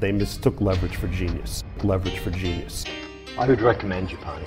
[0.00, 1.64] They mistook leverage for genius.
[1.82, 2.84] Leverage for genius.
[3.38, 4.42] I would recommend Japan.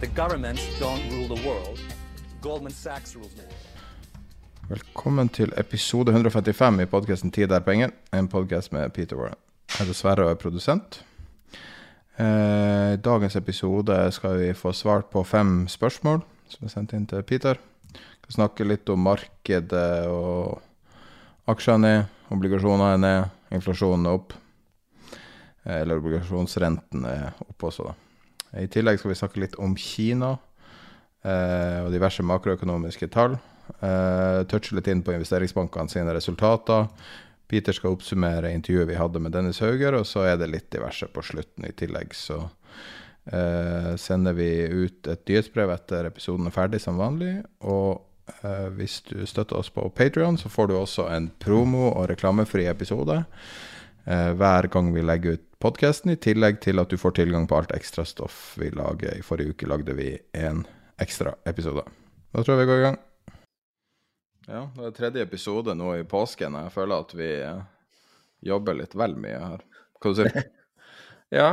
[0.00, 1.78] The governments don't rule the world.
[2.42, 3.54] Goldman Sachs rules the world.
[4.68, 9.34] Velkommen til episode 155 i podkasten 'Tid er penger', en podkast med Peter Warren.
[9.68, 11.04] Jeg heter Sverre og er produsent.
[12.18, 17.06] Eh, I dagens episode skal vi få svart på fem spørsmål som er sendt inn
[17.06, 17.54] til Peter.
[17.92, 20.60] Vi skal snakke litt om markedet og
[21.48, 24.34] aksjene er ned, obligasjoner er ned, inflasjonen er opp.
[25.64, 27.96] Eh, Eller obligasjonsrenten er opp også, da.
[28.60, 30.32] I tillegg skal vi snakke litt om Kina
[31.22, 33.36] eh, og diverse makroøkonomiske tall.
[33.78, 36.88] Eh, touche litt inn på investeringsbankene sine resultater.
[37.50, 41.06] Peter skal oppsummere intervjuet vi hadde med Dennis Hauger, og så er det litt diverse
[41.10, 42.14] på slutten i tillegg.
[42.14, 42.38] Så
[43.30, 47.36] eh, sender vi ut et nyhetsbrev etter episoden er ferdig, som vanlig.
[47.62, 48.02] Og
[48.76, 53.22] hvis du støtter oss på Patrion, så får du også en promo- og reklamefri episode
[54.04, 57.74] hver gang vi legger ut podkasten, i tillegg til at du får tilgang på alt
[57.76, 59.12] ekstra stoff vi lager.
[59.18, 60.64] I forrige uke lagde vi en
[61.00, 61.84] ekstra episode.
[62.32, 62.98] Da tror jeg vi går i gang.
[64.48, 66.56] Ja, det er tredje episode nå i påsken.
[66.64, 67.60] Jeg føler at vi eh,
[68.50, 69.66] jobber litt vel mye her.
[70.00, 70.40] Hva sier du?
[71.30, 71.50] Ja.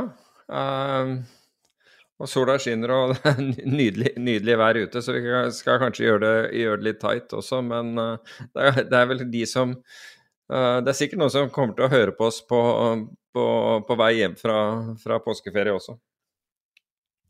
[0.49, 1.19] ehm,
[2.17, 5.23] og sola skinner, og det er nydelig, nydelig vær ute, så vi
[5.53, 7.61] skal kanskje gjøre det, gjøre det litt tight også.
[7.65, 11.53] Men eh, det, er, det er vel de som eh, Det er sikkert noen som
[11.53, 12.61] kommer til å høre på oss på,
[13.35, 13.47] på,
[13.87, 14.59] på vei hjem fra,
[15.01, 15.97] fra påskeferie også.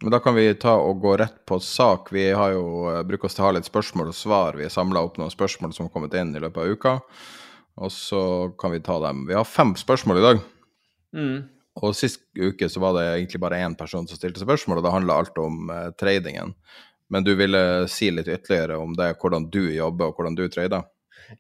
[0.03, 2.11] Men da kan vi ta og gå rett på sak.
[2.13, 4.59] Vi har jo eh, bruker oss til å ha litt spørsmål og svar.
[4.59, 6.95] Vi har samla opp noen spørsmål som har kommet inn i løpet av uka.
[7.77, 8.21] Og så
[8.61, 9.25] kan vi ta dem.
[9.29, 10.43] Vi har fem spørsmål i dag.
[11.17, 11.37] Mm.
[11.77, 14.93] Og sist uke så var det egentlig bare én person som stilte spørsmål, og det
[14.95, 16.55] handla alt om eh, tradingen.
[17.09, 17.61] Men du ville
[17.91, 20.87] si litt ytterligere om det, hvordan du jobber og hvordan du trader?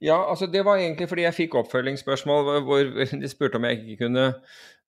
[0.03, 4.05] Ja, altså det var egentlig fordi jeg fikk oppfølgingsspørsmål hvor- de spurte om jeg ikke
[4.05, 4.27] kunne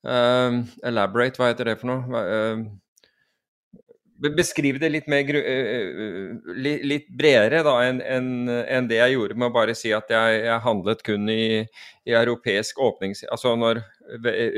[0.07, 2.23] uh, elaborate, hva heter det for noe?
[2.23, 2.69] Ehm,
[4.19, 9.47] Beskrive det litt, mer, uh, litt bredere da, enn en, en det jeg gjorde med
[9.47, 11.63] å bare si at jeg, jeg handlet kun i,
[12.03, 13.23] i europeisk åpnings...
[13.31, 13.79] Altså når,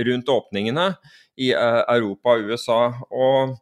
[0.08, 0.88] rundt åpningene
[1.38, 2.82] i eh, Europa og USA.
[3.12, 3.56] Og,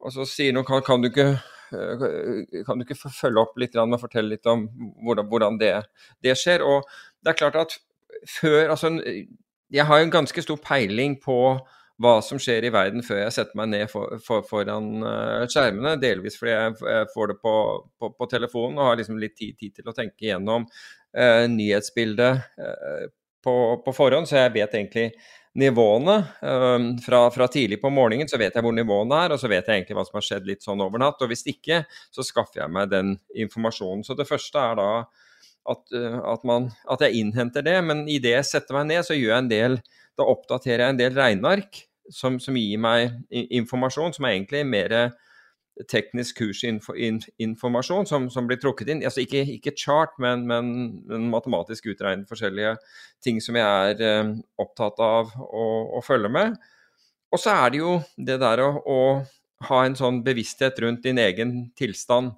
[0.00, 3.76] og så sier noen kan, kan du ikke eh, kan du ikke følge opp litt
[3.80, 4.66] og fortelle litt om
[5.04, 5.74] hvordan, hvordan det,
[6.24, 6.64] det skjer?
[6.66, 6.86] Og
[7.22, 7.78] det er klart at
[8.30, 8.90] før Altså,
[9.70, 11.58] jeg har en ganske stor peiling på
[12.02, 15.96] hva som skjer i verden før jeg setter meg ned for, for, foran eh, skjermene.
[16.00, 17.54] Delvis fordi jeg får det på,
[17.96, 20.66] på, på telefonen og har liksom litt tid, tid til å tenke gjennom
[21.16, 23.06] eh, nyhetsbildet eh,
[23.46, 25.10] på, på forhånd, så jeg vet egentlig
[25.56, 26.16] nivåene.
[26.42, 29.66] eh, fra, fra tidlig på morgenen så vet jeg hvor nivåene er, og så vet
[29.66, 31.22] jeg egentlig hva som har skjedd litt sånn over natt.
[31.22, 34.04] Og hvis ikke, så skaffer jeg meg den informasjonen.
[34.06, 34.90] Så det første er da
[35.72, 39.16] at, eh, at, man, at jeg innhenter det, men idet jeg setter meg ned, så
[39.16, 39.78] gjør jeg en del
[40.16, 44.94] Da oppdaterer jeg en del regneark som, som gir meg informasjon som er egentlig mer
[45.90, 49.02] teknisk kursinformasjon som, som blir trukket inn.
[49.04, 50.70] Altså ikke, ikke chart, men, men,
[51.08, 52.76] men matematisk utregnet forskjellige
[53.24, 55.66] ting som jeg er eh, opptatt av å,
[55.98, 56.56] å følge med.
[57.34, 59.00] Og så er det jo det der å, å
[59.68, 62.32] ha en sånn bevissthet rundt din egen tilstand.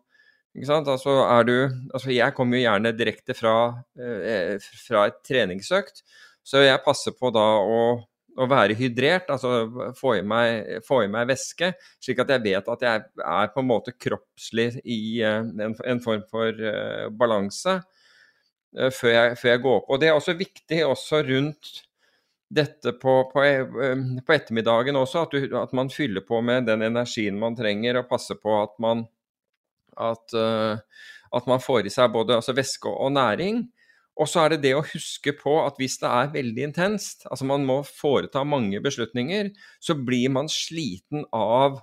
[0.57, 0.89] Ikke sant?
[0.91, 1.57] Altså er du
[1.95, 6.03] Altså jeg kommer jo gjerne direkte fra, eh, fra et treningsøkt,
[6.43, 7.81] så jeg passer på da å,
[8.39, 12.71] å være hydrert, altså få i, meg, få i meg væske, slik at jeg vet
[12.71, 17.79] at jeg er på en måte kroppslig i eh, en, en form for uh, balanse
[17.81, 19.95] uh, før, jeg, før jeg går på.
[19.95, 21.73] Og det er også viktig også rundt
[22.49, 23.45] dette på, på,
[24.25, 28.09] på ettermiddagen også, at, du, at man fyller på med den energien man trenger, og
[28.09, 29.05] passer på at man
[29.99, 30.33] at,
[31.35, 33.65] at man får i seg både altså væske og næring.
[34.19, 37.47] Og så er det det å huske på at hvis det er veldig intenst, altså
[37.47, 41.79] man må foreta mange beslutninger, så blir man sliten av,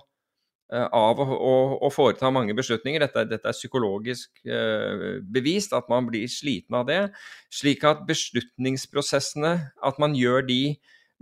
[0.72, 1.54] eh, av å, å,
[1.88, 3.06] å, foreta mange beslutninger.
[3.06, 7.00] Dette, dette er psykologisk eh, bevist, at man blir sliten av det.
[7.48, 10.60] Slik at beslutningsprosessene, at man gjør de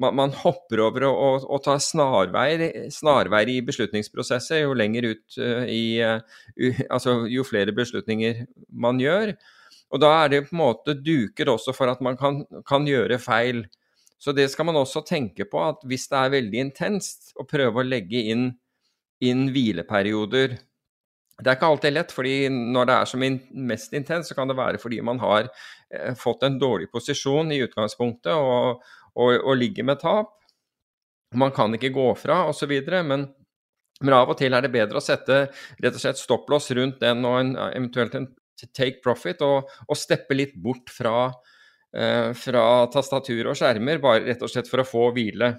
[0.03, 5.63] man, man hopper over og, og tar snarveier, snarveier, i beslutningsprosesser jo lenger ut uh,
[5.71, 6.19] i uh,
[6.89, 9.37] Altså jo flere beslutninger man gjør.
[9.93, 13.21] Og da er det på en måte duker også for at man kan, kan, gjøre
[13.23, 13.65] feil.
[14.19, 17.83] Så det skal man også tenke på, at hvis det er veldig intenst, å prøve
[17.83, 18.49] å legge inn,
[19.23, 20.57] inn hvileperioder.
[21.35, 24.51] Det er ikke alltid lett, fordi når det er som in mest intenst, så kan
[24.51, 28.85] det være fordi man har eh, fått en dårlig posisjon i utgangspunktet og,
[29.19, 30.37] og, og ligger med tap.
[31.35, 32.71] Man kan ikke gå fra osv.
[33.03, 33.27] Men,
[34.01, 35.49] men av og til er det bedre å sette
[35.83, 38.31] rett og slett stopplås rundt den og en, eventuelt en
[38.73, 41.29] take profit og, og steppe litt bort fra,
[41.95, 45.55] eh, fra, tastatur og skjermer, bare rett og slett for å få hvile.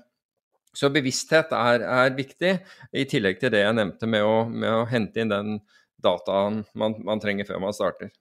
[0.76, 2.52] Så bevissthet er, er viktig,
[2.92, 5.58] i tillegg til det jeg nevnte med å, med å hente inn den
[6.04, 8.12] dataen man, man, trenger før man starter.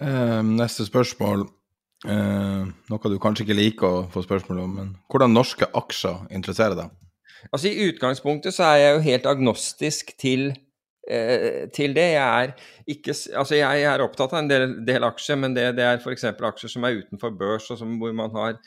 [0.00, 1.44] Eh, neste spørsmål.
[2.08, 6.78] eh, noe du kanskje ikke liker å få spørsmål om, men hvordan norske aksjer interesserer
[6.78, 6.96] deg?
[7.48, 10.50] Altså I utgangspunktet så er jeg jo helt agnostisk til
[11.74, 12.06] til det.
[12.12, 12.52] Jeg er,
[12.92, 16.26] ikke, altså jeg er opptatt av en del, del aksjer, men det, det er f.eks.
[16.36, 18.58] aksjer som er utenfor børs, og som, hvor, man har,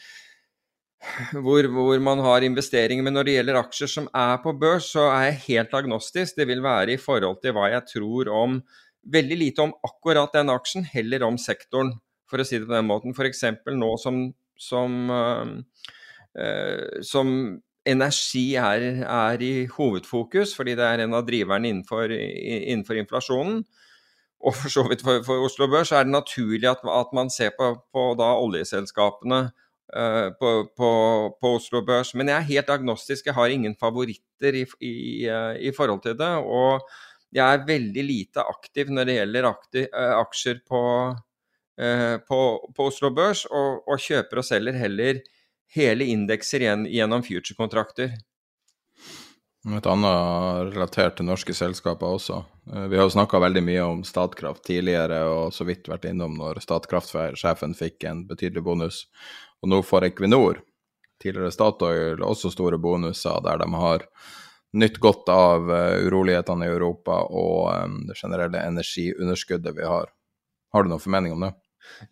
[1.45, 3.05] hvor, hvor, man har investeringer.
[3.05, 6.39] Men når det gjelder aksjer som er på børs, så er jeg helt agnostisk.
[6.39, 8.63] Det vil være i forhold til hva jeg tror om
[9.11, 11.89] Veldig lite om akkurat den aksjen, heller om sektoren,
[12.29, 13.11] for å si det på den måten.
[13.11, 13.41] F.eks.
[13.75, 14.19] nå som,
[14.55, 17.33] som, øh, som
[17.85, 23.63] energi er, er, i hovedfokus, fordi det er en av driverne innenfor, innenfor inflasjonen.
[24.43, 27.53] Og for så vidt for, for, Oslo Børs er det naturlig at, at man ser
[27.55, 29.39] på, på oljeselskapene
[29.95, 32.13] uh, på, på, Oslo Børs.
[32.15, 34.93] Men jeg er helt agnostisk, jeg har ingen favoritter i, i,
[35.31, 36.33] uh, i, forhold til det.
[36.43, 36.83] Og
[37.33, 40.83] jeg er veldig lite aktiv når det gjelder aktiv, uh, aksjer på,
[42.83, 45.23] Oslo Børs, og, og, kjøper og selger heller
[45.75, 48.13] hele indekser gjennom future-kontrakter.
[49.63, 52.41] Et annet relatert til norske selskaper også.
[52.73, 56.35] Eh, vi har jo snakka veldig mye om Statkraft tidligere, og så vidt vært innom
[56.35, 59.05] når Statkraft-sjefen fikk en betydelig bonus.
[59.63, 60.59] Og nå får Equinor,
[61.23, 64.03] tidligere Statoil, også store bonuser der de har
[64.73, 70.11] nytt godt av eh, urolighetene i Europa og um, det generelle energiunderskuddet vi har.
[70.73, 71.53] Har du noen formening om det?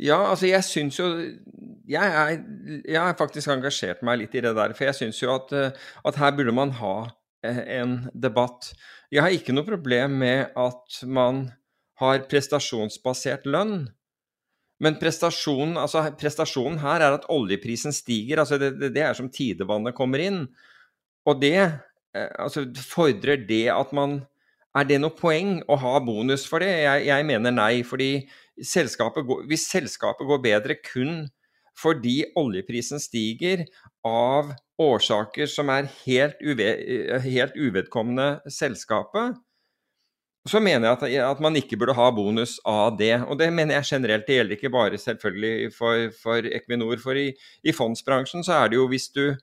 [0.01, 1.07] Ja, altså jeg syns jo
[1.91, 2.37] jeg, er,
[2.85, 4.75] jeg har faktisk engasjert meg litt i det der.
[4.77, 6.95] For jeg syns jo at, eh, at, her burde man ha
[7.45, 8.71] eh, en debatt.
[9.11, 11.49] Jeg har ikke noe problem med at man
[12.01, 13.89] har prestasjonsbasert lønn.
[14.81, 18.41] Men prestasjonen, altså prestasjonen her er at oljeprisen stiger.
[18.41, 20.45] altså Det, det, er som tidevannet kommer inn.
[21.29, 24.21] Og det eh, altså fordrer det at man
[24.71, 26.71] Er det noe poeng å ha bonus for det?
[26.85, 27.83] Jeg, jeg mener nei.
[27.83, 28.23] fordi
[28.57, 31.29] selskapet går, hvis selskapet går bedre kun
[31.81, 33.63] fordi oljeprisen stiger
[34.05, 34.51] av
[34.81, 36.67] årsaker som er helt, uve,
[37.23, 39.39] helt uvedkommende selskapet,
[40.49, 43.13] så mener jeg at, at, man ikke burde ha bonus av det.
[43.29, 44.25] Og det mener jeg generelt.
[44.25, 46.97] Det gjelder ikke bare selvfølgelig for, for Equinor.
[47.01, 47.27] For i,
[47.61, 49.35] i, fondsbransjen så er det jo hvis du,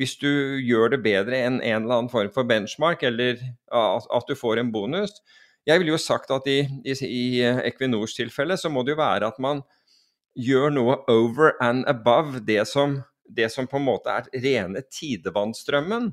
[0.00, 0.30] hvis du
[0.64, 3.36] gjør det bedre enn en eller annen form for benchmark, eller
[3.68, 5.20] at, at du får en bonus,
[5.68, 7.24] jeg ville jo sagt at i, i, i
[7.68, 9.60] Equinors tilfelle så må det jo være at man
[10.38, 16.12] gjør noe over and above det som, det som på en måte er rene tidevannstrømmen.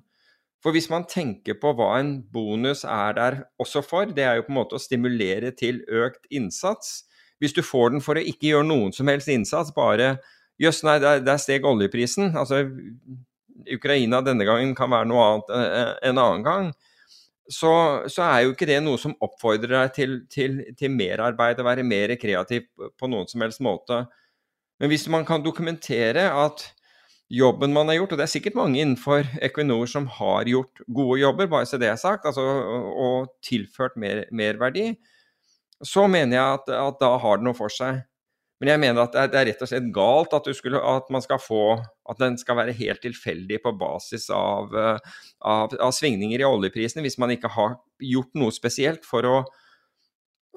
[0.63, 4.47] For hvis man tenker på hva en bonus er der også for, det er jo
[4.47, 7.03] på en måte å stimulere til økt innsats.
[7.39, 10.17] Hvis du får den for å ikke gjøre noen som helst innsats, bare
[10.55, 12.29] Jøss, nei, der, der steg oljeprisen.
[12.39, 12.61] Altså,
[13.75, 16.69] Ukraina denne gangen kan være noe annet enn en annen gang
[17.51, 17.71] så,
[18.09, 21.85] så, er jo ikke det noe som oppfordrer deg til, til, til merarbeid og være
[21.85, 22.65] mer kreativ
[22.97, 24.05] på noen som helst måte.
[24.81, 26.65] Men hvis man kan dokumentere at
[27.31, 31.19] jobben man har gjort, og det er sikkert mange innenfor Equinor som har gjort gode
[31.21, 34.91] jobber, bare så det er sagt, altså, og tilført mer, merverdi,
[35.83, 38.03] så mener jeg at, at da har det noe for seg.
[38.61, 41.41] Men jeg mener at det er rett og slett galt at, skulle, at, man skal
[41.43, 41.63] få
[42.07, 47.03] At den skal være helt tilfeldig på basis av, eh, av, av svingninger i oljeprisene,
[47.03, 49.39] hvis man ikke har gjort noe spesielt for å,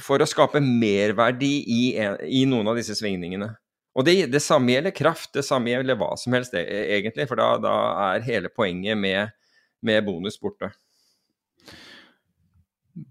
[0.02, 1.81] for å skape merverdi i,
[2.28, 3.50] i, noen av disse svingningene.
[3.99, 6.62] Og det, det, samme gjelder kraft, det samme gjelder hva som helst, e,
[6.99, 7.26] egentlig.
[7.31, 7.75] For da, da
[8.12, 9.35] er hele poenget med,
[9.83, 10.71] med bonus borte.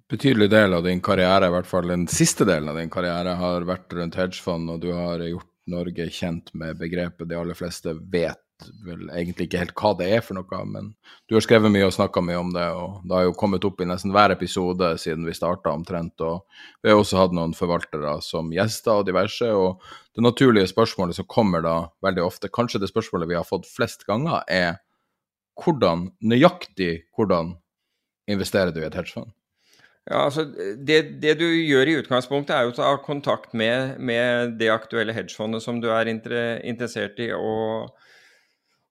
[0.10, 3.68] Betydelig del av din karriere, i hvert fall den siste delen av din karriere, har
[3.68, 8.40] vært rundt hedgefond, og du har gjort Norge kjent med begrepet de aller fleste vet
[8.86, 10.90] vel egentlig ikke helt hva det er for noe, men
[11.30, 13.82] du har skrevet mye og snakka mye om det, og det har jo kommet opp
[13.84, 16.18] i nesten hver episode siden vi starta omtrent.
[16.26, 16.48] Og
[16.82, 19.84] vi har også hatt noen forvaltere som gjester og diverse, og
[20.18, 24.08] det naturlige spørsmålet som kommer da veldig ofte, kanskje det spørsmålet vi har fått flest
[24.10, 24.80] ganger, er
[25.62, 27.56] hvordan, nøyaktig hvordan
[28.30, 29.34] investerer du i et hedgefond?
[30.08, 34.54] Ja, altså det, det, du gjør i utgangspunktet, er jo å ta kontakt med, med
[34.60, 37.56] det aktuelle hedgefondet som du er interessert i å,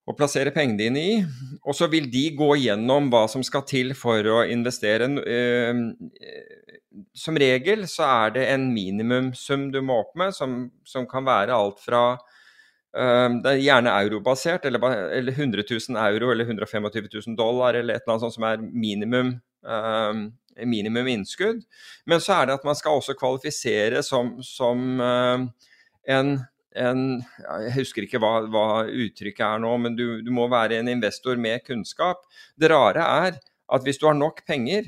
[0.05, 1.17] å, plassere pengene dine i.
[1.65, 5.09] Og så vil de gå gjennom hva som skal til for å investere.
[5.25, 5.83] Ehm,
[7.17, 11.57] som regel så er det en minimumsum du må opp med, som, som kan være
[11.57, 12.07] alt fra
[12.93, 17.97] ehm, det er gjerne eurobasert, eller, eller 100 000 euro eller 125 000 dollar, eller
[17.97, 20.27] et eller annet sånt som er minimum ehm,
[20.65, 21.63] minimum innskudd.
[22.05, 25.45] Men så er det at man skal også kvalifisere som, som uh,
[26.07, 26.37] en,
[26.75, 27.03] en,
[27.65, 31.39] Jeg husker ikke hva, hva uttrykket er nå, men du, du, må være en investor
[31.41, 32.23] med kunnskap.
[32.57, 34.87] Det rare er at hvis du har nok penger,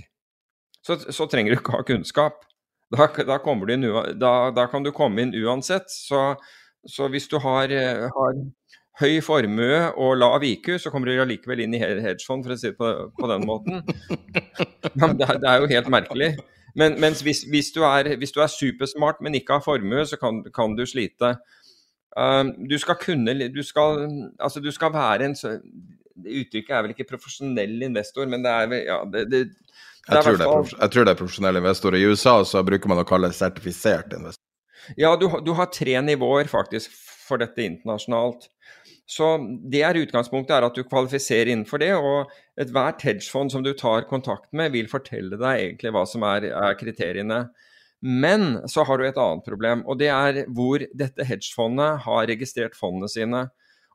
[0.86, 2.46] så, så trenger du ikke ha kunnskap.
[2.90, 3.36] Da, da,
[3.70, 3.84] inn,
[4.18, 5.92] da, da, kan du komme inn uansett.
[5.94, 6.34] Så,
[6.88, 8.40] så hvis du har, eh, har
[9.00, 12.72] høy formue og lav IQ, så kommer du allikevel inn i hedgefond, for å si
[12.72, 13.84] det på, på den måten.
[13.86, 16.34] det, er, det, er, jo helt merkelig.
[16.79, 20.44] Men, hvis, hvis, du er, hvis, du er, supersmart, men ikke har formue, så kan,
[20.56, 21.38] kan du slite.
[22.18, 24.03] Uh, du skal kunne du skal,
[24.41, 25.38] altså du skal være en
[26.20, 30.24] Uttrykket er vel ikke profesjonell investor, men det er vel ja, det, det, det jeg,
[30.25, 31.96] tror fall, jeg, tror det er profesjonell investor.
[31.96, 34.44] I USA så bruker man å kalle det sertifisert investor.
[35.00, 36.91] Ja, du, du har tre nivåer faktisk
[37.24, 38.50] for dette internasjonalt.
[39.10, 39.25] Så
[39.66, 41.96] det er utgangspunktet, er at du kvalifiserer innenfor det.
[41.98, 42.30] Og
[42.62, 46.78] ethvert hedgefond som du tar kontakt med, vil fortelle deg egentlig hva som er, er,
[46.78, 47.48] kriteriene.
[48.06, 52.78] Men så har du et annet problem, og det er hvor dette hedgefondet har registrert
[52.78, 53.48] fondene sine.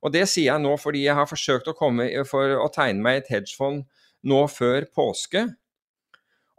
[0.04, 3.22] Og det sier jeg nå fordi jeg har forsøkt å komme for å tegne meg
[3.22, 3.86] et hedgefond
[4.28, 5.46] nå før påske,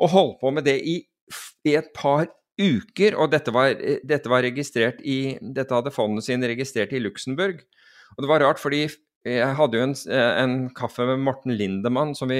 [0.01, 0.97] og holdt på med det i,
[1.67, 3.15] i et par uker.
[3.19, 7.61] Og dette var, dette var i Dette hadde fondene sine registrert i Luxembourg.
[8.15, 8.85] Og det var rart, fordi
[9.25, 12.39] jeg hadde jo en, en kaffe med Morten Lindemann vi,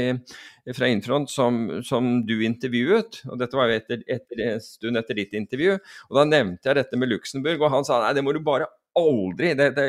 [0.77, 3.23] fra Infront som, som, du intervjuet.
[3.25, 5.79] og Dette var jo etter, etter, en stund etter ditt intervju.
[6.11, 8.69] og Da nevnte jeg dette med Luxembourg, og han sa nei, det må du bare
[8.95, 9.87] aldri det, det,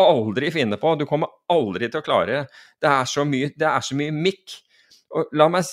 [0.00, 0.92] aldri finne på.
[1.00, 2.90] Du kommer aldri til å klare det.
[2.90, 4.58] Er så mye, det er så mye mikk.
[5.14, 5.64] Og la meg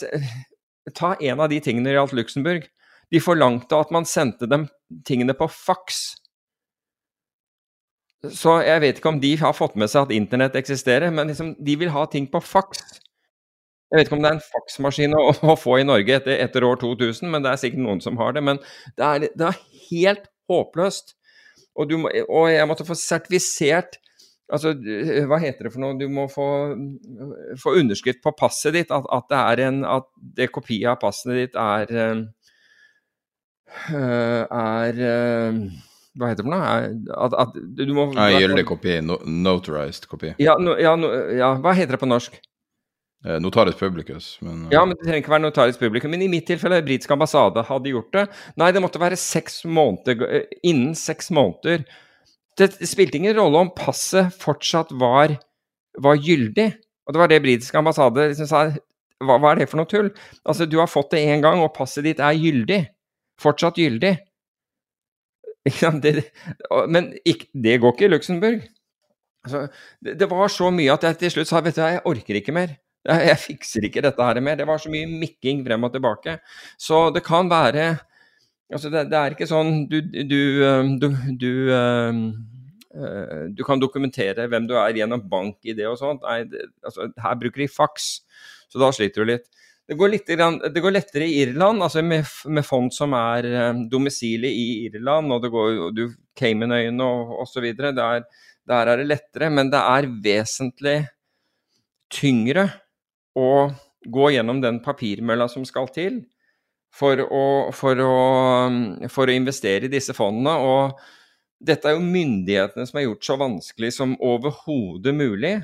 [0.96, 2.72] ta en av de tingene når det gjaldt Luxembourg.
[3.12, 4.70] De forlangte at man sendte dem
[5.08, 6.04] tingene på faks.
[8.30, 11.56] Så jeg vet ikke om de har fått med seg at internett eksisterer, men liksom,
[11.58, 12.84] de vil ha ting på faks.
[13.92, 16.64] Jeg vet ikke om det er en faksmaskin å, å få i Norge etter, etter,
[16.68, 18.46] år 2000, men det er sikkert noen som har det.
[18.46, 18.62] Men
[19.00, 19.58] det er, det er
[19.90, 21.16] helt håpløst.
[21.82, 24.00] Og, må, og, jeg måtte få sertifisert
[24.52, 24.74] Altså,
[25.32, 25.96] hva heter det for noe?
[25.96, 26.46] Du må få,
[27.62, 31.32] få underskrift på passet ditt, at, at, det er en At det kopiet av passet
[31.38, 31.94] ditt er
[33.96, 35.62] Er, er øh,
[36.20, 37.18] hva heter det for noe?
[37.26, 38.98] At, at du må ja, Gyldig kopi.
[39.06, 40.34] No, notarized kopi.
[40.44, 42.36] Ja, no, ja, no, ja, hva heter det på norsk?
[43.26, 44.38] Eh, notaris publicus.
[44.42, 44.70] Men, uh...
[44.74, 46.10] Ja, men det trenger ikke være notaris publicus.
[46.12, 48.26] Men i mitt tilfelle, britisk ambassade hadde gjort det.
[48.60, 51.86] Nei, det måtte være seks måneder eh, innen seks måneder.
[52.60, 55.38] Det spilte ingen rolle om passet fortsatt var,
[56.02, 56.72] var gyldig.
[57.06, 58.66] Og det var det britisk ambassade liksom sa.
[59.22, 60.10] Hva, hva er det for noe tull?
[60.42, 62.82] Altså, du har fått det én gang, og passet ditt er gyldig.
[63.42, 64.16] Fortsatt gyldig.
[66.02, 66.24] Det,
[66.90, 67.12] men
[67.54, 68.64] det går ikke i Luxembourg.
[69.46, 69.68] Altså,
[70.02, 72.56] det, det, var så mye at jeg til slutt sa vet du, jeg orker ikke
[72.56, 72.74] mer.
[73.06, 74.58] Jeg, jeg, fikser ikke dette her mer.
[74.58, 76.38] Det var så mye mikking frem og tilbake.
[76.78, 77.92] Så det kan være
[78.72, 80.38] Altså, det, det er ikke sånn du, du,
[80.96, 81.50] du, du
[83.56, 86.24] du kan dokumentere hvem du er gjennom bank-ID og sånt.
[86.24, 86.44] Nei,
[86.84, 88.08] altså, her bruker de faks,
[88.72, 89.48] så da sliter du litt.
[89.92, 90.30] Det går, litt,
[90.72, 93.44] det går, lettere i Irland, altså med, med fond som er
[93.74, 96.00] um, domisilet i Irland, og det går
[96.40, 97.66] Caymanøyene og osv.
[97.76, 98.24] Der,
[98.72, 100.96] der er det lettere, men det er vesentlig
[102.08, 102.70] tyngre
[103.36, 103.50] å
[104.08, 106.22] gå gjennom den papirmølla som skal til
[106.96, 107.44] for å,
[107.76, 108.16] for å,
[109.12, 110.56] for å investere i disse fondene.
[110.56, 110.96] Og
[111.60, 115.58] dette er jo myndighetene som har gjort så vanskelig som overhodet mulig.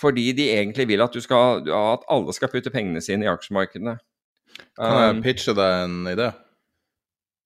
[0.00, 3.96] Fordi de egentlig vil at, skal, at alle skal putte pengene sine i aksjemarkedene.
[4.78, 6.30] Kan jeg um, pitche deg en idé?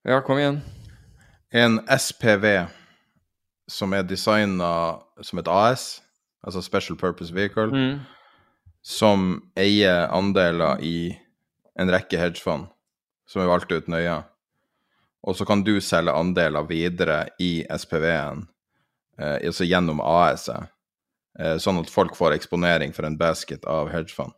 [0.09, 0.63] Ja, kom igjen.
[1.53, 2.69] En SPV
[3.69, 4.71] som er designa
[5.21, 6.01] som et AS,
[6.45, 7.99] altså Special Purpose Vehicle, mm.
[8.83, 11.13] som eier andeler i
[11.79, 12.69] en rekke hedgefond,
[13.29, 14.23] som er valgt ut nøye.
[15.29, 18.47] Og så kan du selge andeler videre i SPV-en,
[19.19, 20.73] eh, altså gjennom AS-et,
[21.63, 24.35] sånn at folk får eksponering for en basket av hedgefond.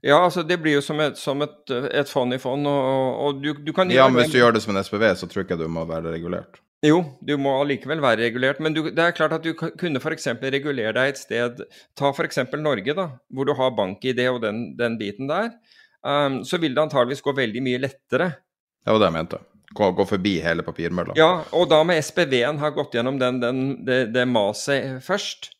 [0.00, 1.58] Ja, altså det blir jo som et, som et,
[1.92, 4.62] et fond i fond, og, og du, du, kan Ja, men hvis du gjør det
[4.64, 6.62] som en SPV, så tror jeg ikke du må være regulert.
[6.80, 10.30] Jo, du må allikevel være regulert, men du, det er klart at du kunne f.eks.
[10.40, 11.60] regulere deg et sted
[11.98, 12.40] Ta f.eks.
[12.56, 15.52] Norge, da, hvor du har bank-ID og den, den, biten der.
[16.00, 18.32] Um, så vil det antageligvis gå veldig mye lettere.
[18.80, 19.42] Det var det jeg mente.
[19.76, 21.18] Gå, gå forbi hele papirmølla.
[21.20, 25.52] Ja, og da med SPV-en har gått gjennom den, den, det, det maset først.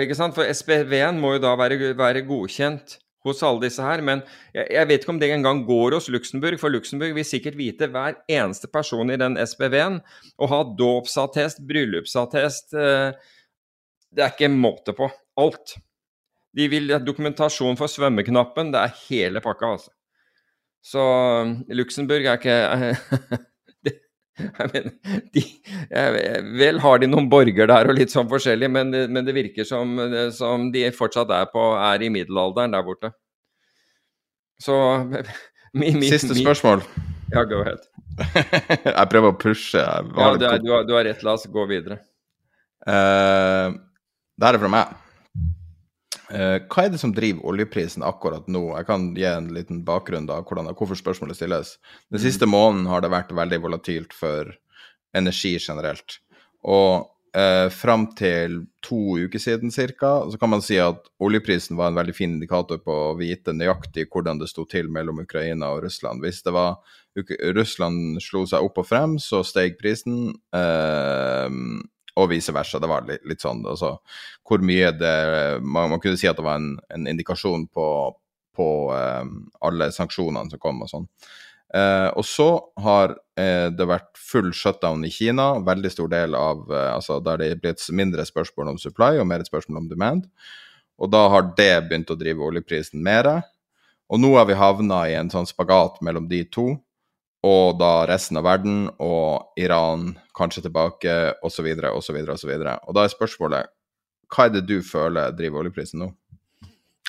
[0.00, 0.34] Ikke sant?
[0.36, 4.02] For SPV-en må jo da være, være godkjent hos alle disse her.
[4.04, 4.22] Men
[4.54, 7.88] jeg, jeg vet ikke om det engang går hos Luxembourg, for Luxembourg vil sikkert vite
[7.92, 10.00] hver eneste person i den SPV-en
[10.38, 13.14] Å ha dåpsattest, bryllupsattest eh,
[14.12, 15.10] Det er ikke måte på.
[15.40, 15.76] Alt.
[16.52, 18.74] De vil ha dokumentasjon for svømmeknappen.
[18.74, 19.94] Det er hele pakka, altså.
[20.82, 21.02] Så
[21.70, 23.42] Luxembourg er ikke
[24.42, 24.92] Jeg mener,
[25.34, 25.42] de,
[26.56, 29.92] vel har de noen borger der og litt sånn forskjellig, men, men det virker som,
[30.32, 33.12] som, de fortsatt er, på, er i middelalderen der borte.
[34.62, 34.76] Så
[35.78, 36.84] mi, mi, Siste spørsmål.
[37.32, 37.84] Ja, go ahead.
[38.88, 39.80] jeg prøver å pushe.
[39.80, 40.00] Ja,
[40.36, 41.22] du, er, du, har, du, har, rett.
[41.24, 42.00] La oss gå videre.
[42.82, 43.72] Uh,
[44.36, 44.98] det her er fra meg.
[46.32, 48.64] Uh, hva er det som driver oljeprisen akkurat nå?
[48.78, 51.76] Jeg kan gi en liten bakgrunn da, hvordan, hvorfor spørsmålet stilles.
[52.08, 52.24] Den mm.
[52.24, 54.48] siste måneden har det vært veldig volatilt for
[55.16, 56.16] energi generelt.
[56.64, 57.04] Og
[57.36, 60.12] eh, fram til to uker siden ca.
[60.30, 64.08] så kan man si at oljeprisen var en veldig fin indikator på å vite nøyaktig
[64.08, 66.24] hvordan det sto til mellom Ukraina og Russland.
[66.24, 66.80] Hvis det var
[67.52, 70.32] Russland slo seg opp og frem, så steg prisen.
[70.54, 71.82] Uh,
[72.18, 72.80] og vice versa.
[72.80, 73.96] Det var litt, litt sånn altså,
[74.48, 75.14] hvor mye det
[75.62, 77.86] man, man, kunne si at det var en, en indikasjon på,
[78.56, 81.08] på um, alle sanksjonene som kom og sånn.
[81.72, 82.48] Uh, og så
[82.84, 87.40] har uh, det vært full shutdown i Kina, veldig stor del av uh, altså Der
[87.40, 90.28] det er blitt mindre spørsmål om supply og mer et spørsmål om demand.
[91.00, 93.30] Og da har det begynt å drive oljeprisen mer.
[94.12, 96.74] Og nå har vi havna i en sånn spagat mellom de to
[97.42, 101.14] og da resten av verden og Iran kanskje tilbake,
[101.44, 102.52] osv., osv., osv.
[102.56, 103.72] Og da er spørsmålet
[104.32, 106.08] hva er det du føler driver oljeprisen nå?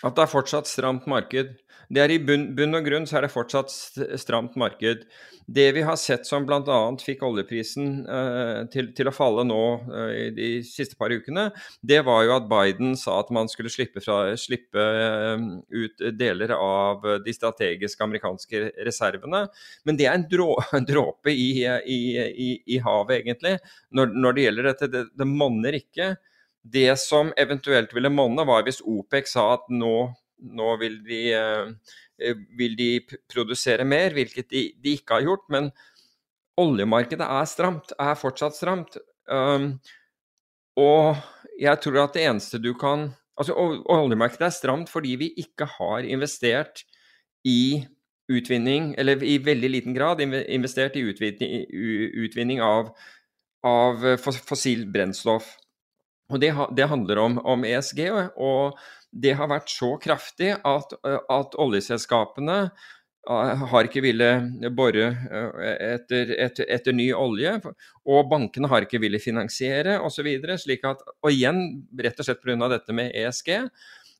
[0.03, 1.53] At det er fortsatt stramt marked.
[1.93, 3.71] Det er I bunn, bunn, og grunn så er det fortsatt
[4.19, 5.03] stramt marked.
[5.45, 6.77] Det vi har sett som bl.a.
[7.03, 9.59] fikk oljeprisen eh, til, til, å falle nå
[9.91, 11.49] eh, de siste par ukene,
[11.83, 16.55] det var jo at Biden sa at man skulle slippe, fra, slippe eh, ut deler
[16.55, 19.45] av de strategiske amerikanske reservene.
[19.83, 23.57] Men det er en, drå, en dråpe i, i, i, i, havet, egentlig,
[23.91, 24.93] når, når det gjelder dette.
[24.93, 26.13] Det, det monner ikke.
[26.63, 29.95] Det som eventuelt ville monne, var hvis OPEC sa at nå,
[30.55, 32.91] nå vil, de, eh, vil, de,
[33.31, 35.43] produsere mer, hvilket de, de, ikke har gjort.
[35.51, 35.71] Men
[36.59, 38.95] oljemarkedet er stramt, er fortsatt stramt.
[39.27, 39.73] Um,
[40.79, 41.19] og
[41.59, 43.55] jeg tror at det eneste du kan Altså,
[43.89, 46.83] oljemarkedet er stramt fordi vi ikke har investert
[47.49, 47.81] i
[48.29, 51.65] utvinning, eller i veldig liten grad investert i utvinning,
[52.13, 52.91] utvinning av,
[53.65, 55.49] av fossilt brennstoff.
[56.31, 58.05] Og det, det handler om, om, ESG,
[58.39, 58.79] og
[59.11, 62.59] det har vært så kraftig at, at oljeselskapene
[63.23, 65.05] har ikke villet bore
[65.63, 67.53] etter, etter, etter, ny olje,
[68.03, 70.27] og bankene har ikke villet finansiere osv.
[70.59, 71.61] Slik at, og igjen
[72.03, 72.67] rett og slett pga.
[72.73, 73.53] dette med ESG.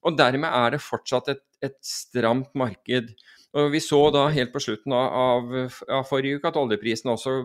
[0.08, 3.12] Og dermed er det fortsatt et, et stramt marked.
[3.54, 5.52] Og Vi så da helt på slutten av,
[5.86, 7.36] av forrige uke at oljeprisen også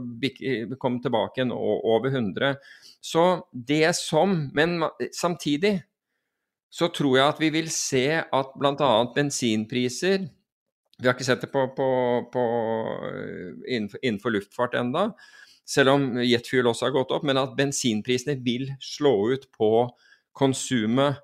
[0.80, 2.56] kom tilbake igjen over 100.
[3.04, 5.82] Så det som Men samtidig
[6.70, 8.90] så tror jeg at vi vil se at bl.a.
[9.14, 10.26] bensinpriser
[10.98, 11.88] Vi har ikke sett det på, på,
[12.32, 12.44] på
[13.68, 15.12] innenfor, innenfor, luftfart enda,
[15.68, 19.70] selv om jetfuel også har gått opp, men at bensinprisene vil slå ut på
[20.34, 21.22] konsumet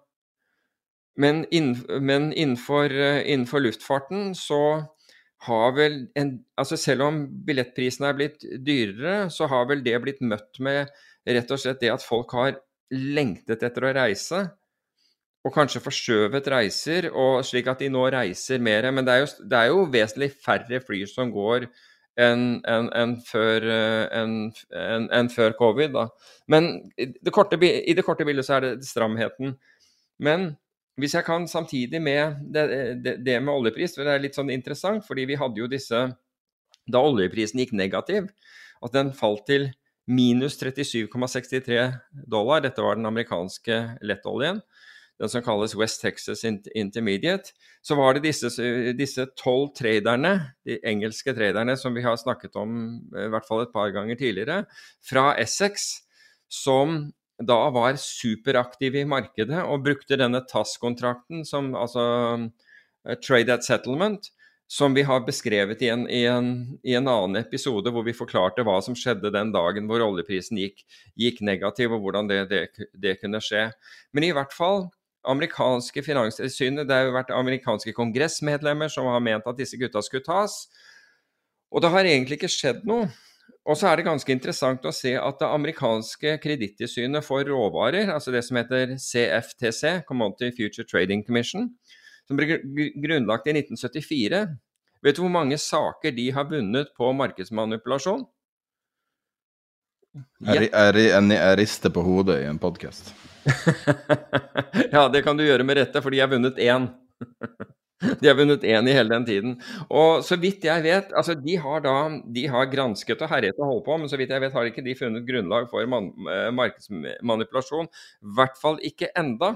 [1.17, 4.61] men, innenfor, men innenfor, luftfarten så
[5.45, 10.23] har vel en Altså selv om billettprisene er blitt dyrere, så har vel det blitt
[10.25, 10.91] møtt med
[11.29, 12.57] rett og slett det at folk har
[12.95, 14.45] lengtet etter å reise.
[15.45, 17.11] Og kanskje forskjøvet reiser,
[17.45, 18.89] slik at de nå reiser mer.
[18.93, 21.69] Men det er jo, det er jo vesentlig færre fly som går
[22.21, 23.67] enn en, en før,
[24.15, 25.93] en, før, covid.
[25.97, 26.07] Da.
[26.49, 29.57] Men det, korte, i det korte bildet så er det stramheten.
[30.23, 30.55] Men
[31.01, 32.65] hvis jeg kan samtidig med det,
[33.03, 36.07] det, det, med oljepris, for det er litt sånn interessant, fordi vi hadde jo disse
[36.85, 38.27] Da oljeprisen gikk negativ,
[38.85, 39.71] at den falt til
[40.05, 41.87] minus 37,63
[42.29, 44.61] dollar, dette var den amerikanske lettoljen,
[45.17, 48.35] den som kalles West Texas Intermediate, så var det
[48.99, 50.35] disse tolv traderne,
[50.67, 52.75] de engelske traderne som vi har snakket om
[53.15, 54.65] i hvert fall et par ganger tidligere,
[55.01, 56.03] fra Essex,
[56.51, 57.07] som
[57.43, 62.05] da var superaktive i markedet og brukte denne TAS-kontrakten, som altså
[63.25, 64.31] Trade at Settlement,
[64.71, 68.65] som vi har beskrevet i en, i, en, i en, annen episode hvor vi forklarte
[68.65, 70.81] hva som skjedde den dagen hvor oljeprisen gikk,
[71.21, 72.63] gikk negativ, og hvordan det, det,
[72.95, 73.67] det, kunne skje.
[74.17, 74.87] Men i hvert fall,
[75.29, 80.25] amerikanske finanstilsynet, det har jo vært amerikanske kongressmedlemmer som har ment at disse gutta skulle
[80.25, 80.65] tas.
[81.75, 83.11] Og det har egentlig ikke skjedd noe.
[83.65, 88.35] Og så er det ganske interessant å se at det amerikanske kredittilsynet for råvarer, altså
[88.35, 91.71] det som heter CFTC, Commodity Future Trading Commission,
[92.29, 92.59] som ble
[93.01, 94.43] grunnlagt i 1974.
[95.05, 98.27] Vet du hvor mange saker de har vunnet på markedsmanipulasjon?
[100.45, 103.15] Jeg, jeg, jeg, rister på hodet i en podkast.
[104.95, 106.87] ja, det kan du gjøre med rette, for de har vunnet én.
[108.21, 109.57] De har vunnet én i hele den tiden.
[109.89, 111.97] Og så vidt jeg vet, altså de har da
[112.37, 114.85] de har gransket og herjet og holdt på, men så vidt jeg vet har ikke
[114.87, 117.91] de funnet grunnlag for man, eh, markedsmanipulasjon.
[117.91, 119.55] I hvert fall ikke enda.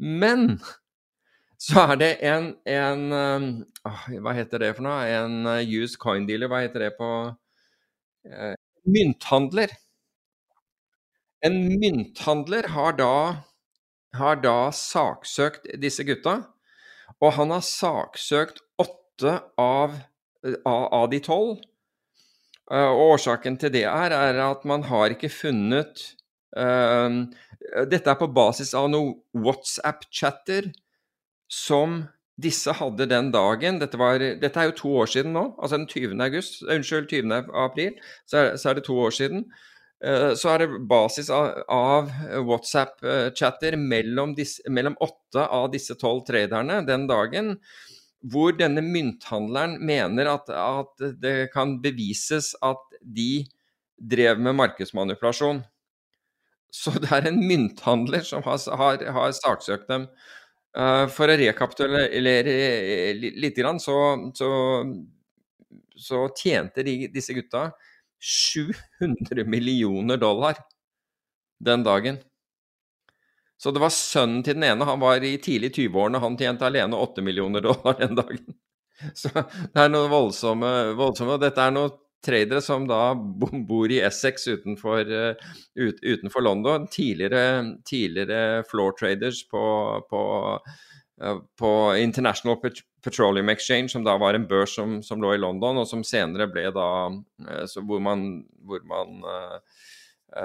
[0.00, 0.58] Men
[1.60, 5.04] så er det en, en uh, Hva heter det for noe?
[5.04, 8.54] En uh, used coin dealer, hva heter det på uh,
[8.88, 9.74] Mynthandler.
[11.44, 13.12] En mynthandler har da,
[14.16, 16.38] har da saksøkt disse gutta,
[17.20, 19.98] og han har saksøkt åtte av,
[20.64, 21.58] av, av de tolv.
[22.70, 26.04] Og årsaken til det er, er at man har ikke funnet
[26.50, 30.70] Dette er på basis av noen WhatsApp-chatter
[31.50, 32.00] som
[32.40, 35.88] disse hadde den dagen dette, var, dette, er jo to år siden nå, altså den
[35.90, 36.14] 20.
[36.24, 37.50] august, unnskyld, 20.
[37.64, 39.44] april, så er, så er det to år siden.
[40.00, 42.10] Eh, så er det basis av, av
[42.48, 44.32] WhatsApp-chatter mellom,
[44.72, 47.58] mellom, åtte av disse tolv traderne den dagen,
[48.32, 53.44] hvor denne mynthandleren mener at, at, det kan bevises at de
[54.00, 55.62] drev med markedsmanipulasjon.
[56.72, 60.08] Så det er en mynthandler som har, har, har saksøkt dem.
[60.70, 62.04] Uh, for å rekapitulere
[63.18, 63.96] litt, så,
[64.38, 64.50] så,
[65.98, 67.72] så tjente de, disse gutta
[68.20, 70.56] 700 millioner dollar
[71.64, 72.18] den dagen.
[73.60, 76.96] Så det var sønnen til den ene, han var i tidlig 20-årene, han tjente alene
[76.96, 78.54] 8 millioner dollar den dagen.
[79.16, 81.92] Så det er noe voldsomme, voldsomme Dette er noen
[82.24, 85.08] tradere som da bor i Essex utenfor,
[85.80, 86.86] ut, utenfor London.
[86.92, 89.62] Tidligere, tidligere, floor traders på,
[90.10, 90.22] på,
[91.58, 92.56] på, International
[93.04, 96.48] Petroleum Exchange, som da var en børs som, som lå i London, og som senere
[96.52, 98.28] ble da uh, Hvor man,
[98.64, 99.24] hvor man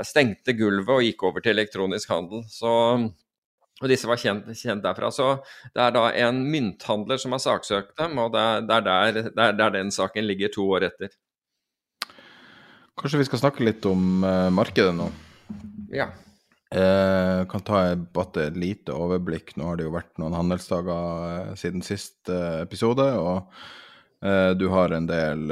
[0.08, 2.42] stengte gulvet og gikk over til elektronisk handel.
[2.50, 2.72] Så
[3.84, 5.10] og disse var kjent, kjent, derfra.
[5.12, 5.28] Så
[5.76, 9.20] det er da en mynthandler som har saksøkt dem, og det er, det er der,
[9.36, 11.12] det er der den saken ligger to år etter.
[12.96, 14.24] Kanskje vi skal snakke litt om
[14.56, 15.10] markedet nå?
[15.92, 16.08] Ja.
[16.74, 19.54] Uh, kan ta et, lite overblikk.
[19.56, 23.52] Nå har det jo vært noen handelsdager uh, siden sist episode, og
[24.58, 25.52] du har en del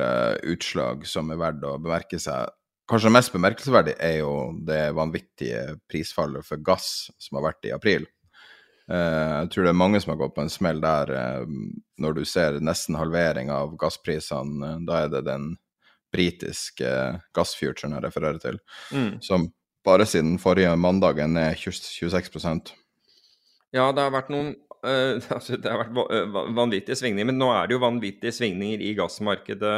[0.49, 2.47] utslag som er verdt å bemerke seg.
[2.89, 4.31] Kanskje det mest bemerkelsesverdige er jo
[4.65, 8.07] det vanvittige prisfallet for gass som har vært i april.
[8.87, 11.11] jeg tror det er mange som har gått på en smell der.
[12.01, 15.51] når du ser nesten halvering av gassprisene, da er det den
[16.13, 18.59] britiske eh, gassfuturen jeg refererer til,
[18.93, 19.11] mm.
[19.25, 19.49] som
[19.85, 22.73] bare siden forrige mandagen er 26%
[23.73, 24.53] Ja, det har vært noen
[24.85, 28.83] uh, altså Det har vært eh, vanvittige svingninger, men nå er det jo vanvittige svingninger
[28.83, 29.77] i gassmarkedet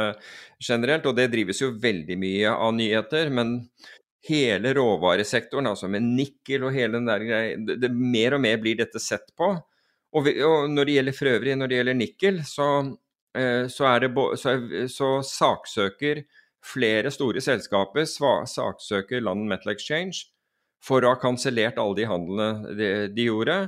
[0.62, 3.30] generelt, og det drives jo veldig mye av nyheter.
[3.30, 3.60] men
[4.26, 8.74] hele råvaresektoren, altså med nikkel og hele den der greia, det, mer og mer blir
[8.80, 9.52] dette sett på.
[10.16, 12.66] Og, vi, og når det gjelder for øvrig, når det gjelder nikkel, så
[13.36, 14.56] Eh, så, det, så,
[14.88, 16.22] så saksøker
[16.66, 20.26] flere store selskaper saksøker London Metal Exchange
[20.82, 23.58] for å ha kansellert alle de handlene de, de gjorde.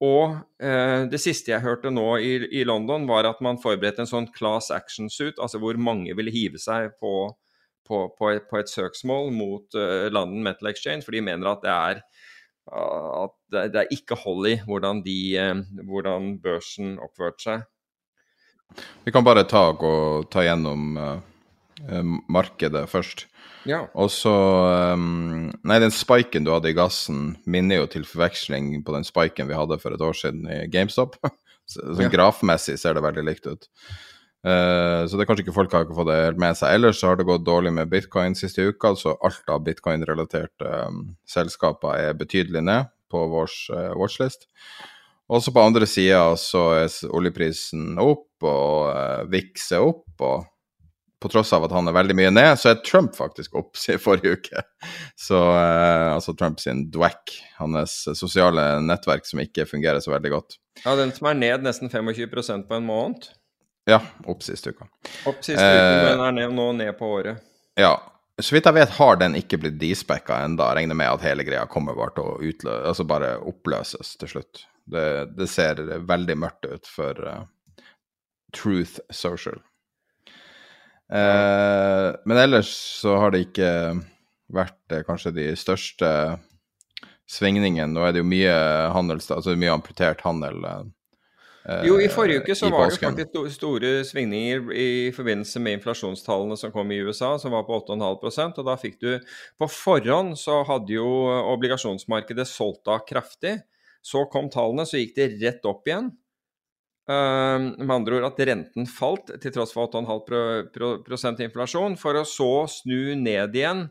[0.00, 4.08] Og eh, det siste jeg hørte nå i, i, London, var at man forberedte en
[4.08, 7.12] sånn class action suit, altså hvor mange ville hive seg på,
[7.88, 11.64] på, på, et, på et, søksmål mot uh, London Metal Exchange, for de mener at
[11.66, 12.04] det er
[12.70, 17.68] at det, er ikke hold i hvordan, de, uh, hvordan børsen oppførte seg.
[19.04, 19.92] Vi kan bare ta, gå,
[20.30, 21.16] ta gjennom uh,
[22.28, 23.26] markedet først.
[23.68, 23.84] Ja.
[23.98, 24.32] Og så
[24.94, 29.50] um, Nei, den spiken du hadde i gassen, minner jo til forveksling på den spiken
[29.50, 31.18] vi hadde for et år siden i GameStop.
[31.70, 32.12] så, så ja.
[32.12, 33.68] Grafmessig ser det veldig likt ut.
[34.40, 36.78] Uh, så det er kanskje ikke folk har ikke fått det helt med seg.
[36.78, 41.02] Ellers så har det gått dårlig med bitcoin siste uka, så alt av bitcoin-relaterte um,
[41.28, 42.88] selskaper er betydelig ned.
[43.10, 44.46] på vår uh, watchlist.
[45.30, 50.46] Også på andre sida så er oljeprisen opp, og uh, VIX er opp, og
[51.20, 54.00] på tross av at han er veldig mye ned, så er Trump faktisk opp siden
[54.00, 54.62] forrige uke.
[55.20, 60.56] Så eh, altså Trump sin dwack, hans sosiale nettverk som ikke fungerer så veldig godt.
[60.84, 63.28] Ja, den som er ned nesten 25% på en måned.
[63.88, 64.88] Ja, opp siste uka.
[65.28, 67.44] Opp siste Eh, men er ned, nå ned på året.
[67.80, 67.98] Ja.
[68.40, 70.70] Så vidt jeg vet, har den ikke blitt despecka enda.
[70.76, 74.62] Regner med at hele greia kommer bare til å utlø altså bare oppløses til slutt.
[74.90, 75.06] Det,
[75.36, 77.42] det ser veldig mørkt ut for uh,
[78.56, 79.60] Truth Social.
[81.10, 82.70] Eh, men ellers
[83.00, 83.70] så har det ikke
[84.54, 86.08] vært eh, kanskje de største
[87.30, 87.90] svingningene.
[87.94, 88.56] Nå er det jo mye
[88.94, 90.62] handels, altså mye amputert handel.
[91.66, 96.58] eh, Jo, i forrige uke så var det faktisk store svingninger i forbindelse med inflasjonstallene
[96.58, 99.10] som kom i USA, som var på 8,5% og da fikk du
[99.58, 101.10] På forhånd så hadde jo
[101.56, 103.58] obligasjonsmarkedet solgt av kraftig.
[104.00, 106.14] Så kom tallene, så gikk det rett opp igjen.
[107.10, 112.20] Eh, med andre ord at renten falt til tross for 8,5 pro- pro- inflasjon, for
[112.20, 113.88] å så snu ned igjen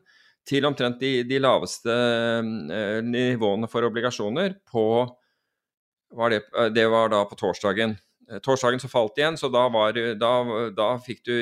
[0.48, 4.86] til omtrent de, de laveste eh, nivåene for obligasjoner på
[6.16, 6.40] var det,
[6.74, 7.98] det var da på torsdagen.
[8.46, 10.32] Torsdagen så falt igjen, så da, var, da,
[10.74, 11.36] da fikk du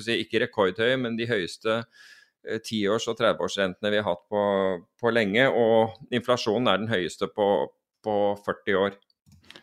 [0.00, 4.42] si, ikke rekordhøye, men de høyeste eh, tiårs- og 30-årsrentene vi har hatt på,
[5.00, 5.48] på lenge.
[5.52, 7.50] Og inflasjonen er den høyeste på,
[8.04, 8.96] på 40 år.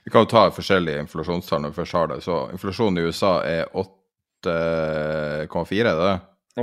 [0.07, 2.17] Vi kan jo ta forskjellige inflasjonstall når vi først har det.
[2.23, 6.13] Så inflasjonen i USA er 8,4, er det det?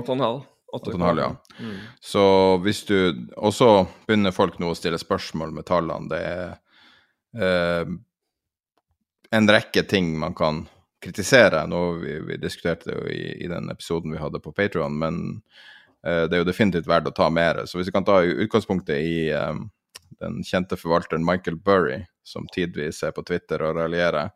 [0.01, 0.39] 8,5.
[0.79, 1.27] 8,5, ja.
[1.61, 1.75] Mm.
[2.01, 2.25] Så
[2.65, 2.97] hvis du
[3.37, 6.09] Og så begynner folk nå å stille spørsmål med tallene.
[6.09, 6.57] Det er
[7.37, 7.85] eh,
[9.37, 10.65] en rekke ting man kan
[11.05, 11.69] kritisere.
[11.69, 15.45] Nå, vi, vi diskuterte det jo i, i den episoden vi hadde på Patreon, men
[16.01, 17.69] eh, det er jo definitivt verdt å ta mer.
[17.69, 19.55] Så hvis vi kan ta utgangspunktet i eh,
[20.25, 24.33] den kjente forvalteren Michael Burry, som tidvis er på Twitter og raljerer.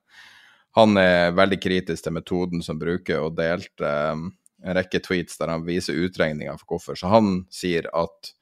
[0.76, 4.26] Han er veldig kritisk til metoden som bruker, og delte eh,
[4.68, 6.98] en rekke tweets der han viser utregninger for hvorfor.
[6.98, 8.32] Så han sier at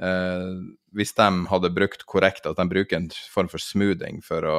[0.00, 0.54] eh,
[0.96, 4.58] hvis de hadde brukt korrekt, at de bruker en form for smoothing for å,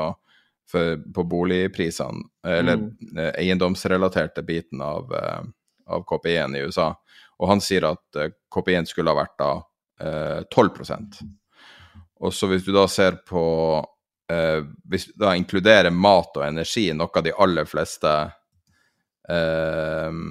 [0.70, 5.42] for, på boligprisene, eller eh, eiendomsrelaterte biten av, eh,
[5.90, 6.94] av KPI-en i USA,
[7.40, 9.52] og han sier at eh, KPI-en skulle ha vært da
[10.06, 11.24] eh, 12%
[12.20, 13.42] og så hvis du da ser på
[14.32, 18.14] eh, Hvis du da inkluderer mat og energi, noe de aller fleste
[19.30, 20.22] eh,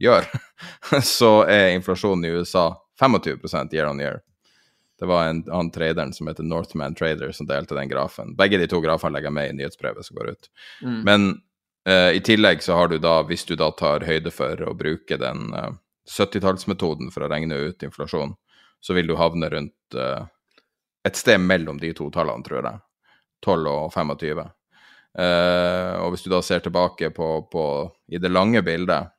[0.00, 0.30] gjør,
[1.16, 4.20] så er inflasjonen i USA 25 year on year.
[5.00, 8.34] Det var en annen traderen som heter Northman Trader som delte den grafen.
[8.36, 10.50] Begge de to grafene legger jeg med i nyhetsbrevet som går ut.
[10.84, 10.98] Mm.
[11.08, 11.28] Men
[11.88, 15.16] eh, i tillegg så har du da, hvis du da tar høyde for å bruke
[15.16, 15.70] den eh,
[16.10, 18.34] 70-tallsmetoden for å regne ut inflasjon,
[18.80, 20.24] så vil du havne rundt uh,
[21.06, 22.80] et sted mellom de to tallene, tror jeg.
[23.44, 24.42] 12 og 25.
[25.20, 27.64] Eh, og hvis du da ser tilbake på, på
[28.12, 29.10] i det lange bildet,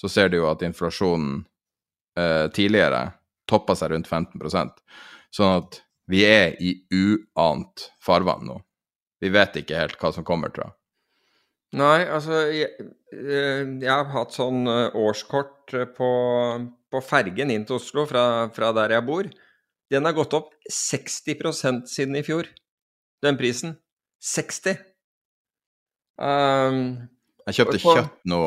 [0.00, 1.42] så ser du jo at inflasjonen
[2.18, 3.08] eh, tidligere
[3.48, 4.72] toppa seg rundt 15
[5.32, 5.80] Sånn at
[6.10, 8.60] vi er i uant farvann nå.
[9.22, 10.76] Vi vet ikke helt hva som kommer, tror jeg.
[11.78, 12.68] Nei, altså jeg,
[13.16, 16.10] eh, jeg har hatt sånn eh, årskort eh, på,
[16.92, 19.30] på fergen inn til Oslo fra, fra der jeg bor.
[19.92, 22.50] Den har gått opp 60% siden i fjor,
[23.22, 23.76] den prisen.
[24.22, 24.76] 60!
[26.22, 27.08] Um,
[27.48, 28.40] Jeg kjøpte På- kjøtt nå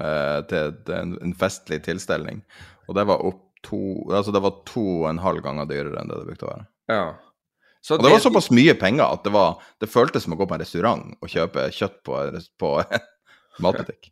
[0.00, 2.38] eh, til, til en, en festlig tilstelning,
[2.88, 6.08] og det var opp to Altså det var to og en halv ganger dyrere enn
[6.08, 6.64] det det brukte å være.
[6.94, 7.02] ja.
[7.84, 10.44] Så Og det var såpass mye penger at det var Det føltes som å gå
[10.48, 12.16] på en restaurant og kjøpe kjøtt på,
[12.60, 12.70] på
[13.64, 14.10] matbutikk.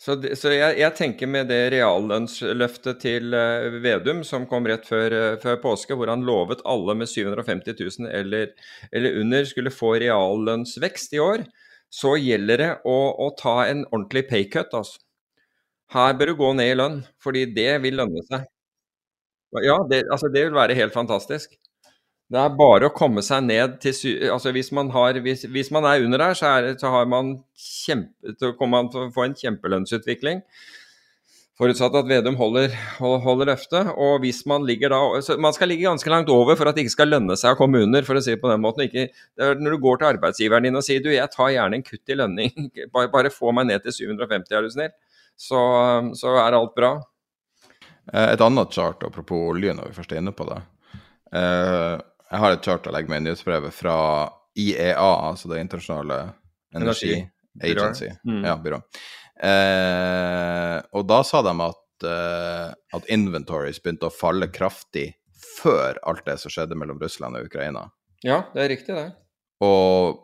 [0.00, 4.86] Så, det, så jeg, jeg tenker med det reallønnsløftet til uh, Vedum som kom rett
[4.88, 8.54] før, uh, før påske, hvor han lovet alle med 750 000 eller,
[8.96, 11.44] eller under skulle få reallønnsvekst i år,
[11.92, 15.02] så gjelder det å, å ta en ordentlig paycut, altså.
[15.90, 18.48] Her bør du gå ned i lønn, fordi det vil lønne seg.
[19.66, 21.59] Ja, det, altså det vil være helt fantastisk.
[22.30, 23.94] Det er bare å komme seg ned til.
[24.30, 27.32] Altså hvis man, har, hvis, hvis man er under der, så, er, så har man
[27.58, 30.44] kjempe, så kommer man til å få en kjempelønnsutvikling.
[31.60, 33.90] Forutsatt at Vedum holder, hold- holder løftet.
[34.00, 35.00] Og hvis man ligger da
[35.42, 37.82] Man skal ligge ganske langt over for at det ikke skal lønne seg å komme
[37.84, 38.86] under, for å si det på den måten.
[38.86, 42.14] Ikke, når du går til arbeidsgiveren din og sier du, jeg tar gjerne en kutt
[42.14, 44.94] i lønning, bare, bare få meg ned til 750, er du snill,
[45.36, 45.60] så,
[46.16, 46.94] så er alt bra.
[48.14, 50.62] Eh, Et annet chart, apropos olje, når vi først er inne på det.
[51.36, 51.98] Eh,
[52.30, 53.94] Jeg har et chart å legge med i nyhetsbrevet fra
[54.58, 54.94] IEA,
[55.30, 56.18] altså det internasjonale
[56.76, 57.70] energi Energi.
[57.72, 58.10] agency.
[58.26, 58.44] Mm.
[58.46, 58.78] Ja, byrå.
[59.40, 65.08] Eh, og da sa de at, eh, at inventories begynte å falle kraftig
[65.60, 67.88] før alt det som skjedde mellom Russland og Ukraina.
[68.22, 69.08] Ja, det er riktig, det.
[69.64, 70.20] Og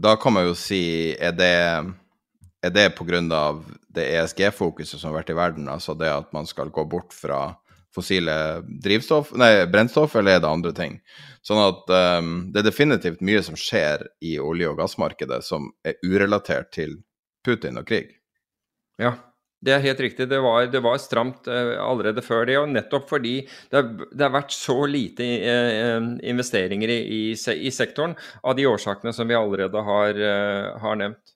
[0.00, 1.94] da kan man jo si Er det,
[2.64, 3.62] er det pga.
[3.94, 7.56] det ESG-fokuset som har vært i verden, altså det at man skal gå bort fra
[7.94, 8.34] fossile
[8.82, 10.98] drivstoff, nei, brennstoff, eller er det andre ting?
[11.44, 15.98] Sånn at um, det er definitivt mye som skjer i olje- og gassmarkedet som er
[16.04, 16.98] urelatert til
[17.44, 18.14] Putin og krig.
[19.00, 19.12] Ja,
[19.64, 20.26] det er helt riktig.
[20.28, 22.56] Det var, det var stramt uh, allerede før det.
[22.60, 27.72] Og nettopp fordi det har, det har vært så lite uh, investeringer i, i, i,
[27.72, 31.34] sektoren av de årsakene som vi allerede har, uh, har nevnt.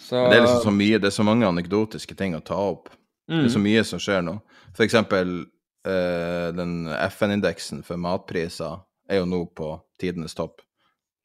[0.00, 2.88] Så, det er liksom så mye, det er så mange anekdotiske ting å ta opp.
[3.30, 3.44] Mm.
[3.44, 4.40] Det er så mye som skjer nå.
[4.76, 5.40] For eksempel
[5.86, 8.80] uh, den FN-indeksen for matpriser
[9.10, 10.62] er jo nå på tidenes topp.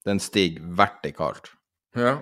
[0.06, 1.52] Den stiger vertikalt.
[1.98, 2.18] Ja.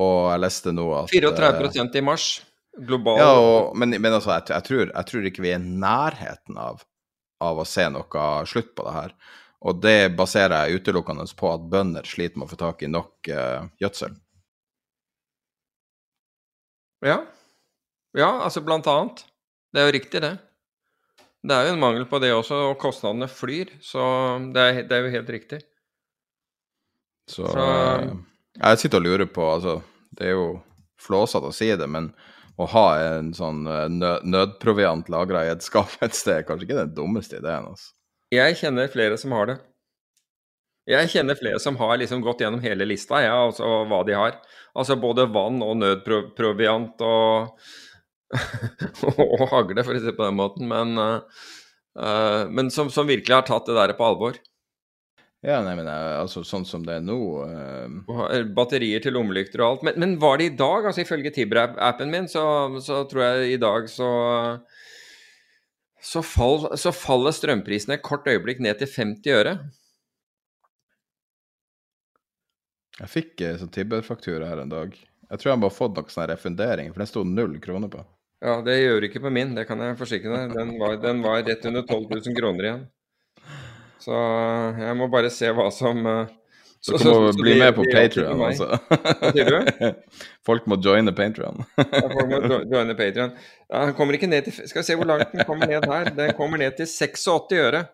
[0.00, 2.30] Og jeg leste nå at 34 uh, i mars.
[2.72, 5.76] Global Ja, og, men, men, altså, jeg, jeg, tror, jeg, tror, ikke vi er i
[5.84, 6.80] nærheten av,
[7.44, 9.16] av å se noe slutt på det her.
[9.62, 13.30] Og det baserer jeg utelukkende på at bønder sliter med å få tak i nok
[13.30, 14.16] uh, gjødsel.
[17.06, 17.20] Ja.
[18.16, 19.24] Ja, altså blant annet.
[19.72, 20.32] Det er jo riktig, det.
[21.42, 23.72] Det er jo en mangel på det også, og kostnadene flyr.
[23.82, 24.02] Så
[24.54, 25.58] det er, det er jo helt riktig.
[27.30, 28.12] Så, så, eh,
[28.60, 29.76] Jeg sitter og lurer på altså,
[30.10, 30.46] Det er jo
[31.02, 32.10] flåsete å si det, men
[32.60, 33.88] å ha en sånn eh,
[34.22, 37.70] nødproviant lagra i et skap et sted er kanskje ikke den dummeste ideen.
[37.72, 37.94] Altså.
[38.32, 39.58] Jeg kjenner flere som har det.
[40.90, 44.40] Jeg kjenner flere som har liksom gått gjennom hele lista, ja, altså hva de har.
[44.74, 47.66] Altså både vann og nødproviant og
[49.12, 50.70] og hagle, for å si det på den måten.
[50.70, 54.40] Men, uh, men som, som, virkelig har tatt det der på alvor.
[55.42, 58.44] Ja, nei, men altså sånn som det er nå uh...
[58.54, 59.84] Batterier til lommelykter og alt.
[59.88, 60.86] Men, men, var det i dag?
[60.86, 62.44] altså Ifølge Tibber-appen min, så,
[62.84, 64.10] så, tror jeg i dag så
[66.02, 69.56] så, fall, så faller strømprisene et kort øyeblikk ned til 50 øre.
[73.00, 74.94] Jeg fikk sånn Tibber-faktura her en dag.
[75.32, 78.02] Jeg tror jeg bare har fått noen sånn refundering, for den sto null kroner på.
[78.42, 80.54] Ja, det gjør ikke på min, det kan jeg forsikre deg.
[80.56, 82.84] Den var, den var rett under 12 000 kroner igjen.
[84.02, 84.14] Så
[84.82, 86.24] jeg må bare se hva som uh,
[86.82, 88.66] så, så, må bli med på Patrion, altså.
[88.90, 89.84] Hva sier du?
[90.48, 91.60] Folk må joine Patrion.
[91.78, 92.40] ja, folk må
[92.72, 93.36] joine Patrion.
[93.68, 96.10] Ja, han kommer ikke ned til Skal vi se hvor langt den kommer ned her.
[96.16, 97.84] Den kommer ned til 86 øre.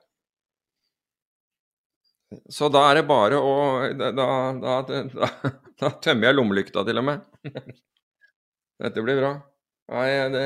[2.48, 3.52] Så da er det bare å
[4.00, 5.52] Da, da, da,
[5.84, 7.28] da tømmer jeg lommelykta til og med.
[8.88, 9.36] Dette blir bra.
[9.88, 10.40] Nei, det,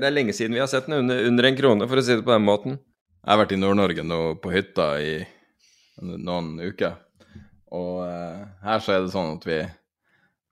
[0.00, 2.14] det, er lenge siden vi har sett den under, under, en krone, for å si
[2.16, 2.78] det på den måten.
[3.20, 5.16] Jeg har vært i Nord-Norge nå på hytta i
[6.00, 6.94] noen uker,
[7.76, 9.58] og uh, her så er det sånn at vi,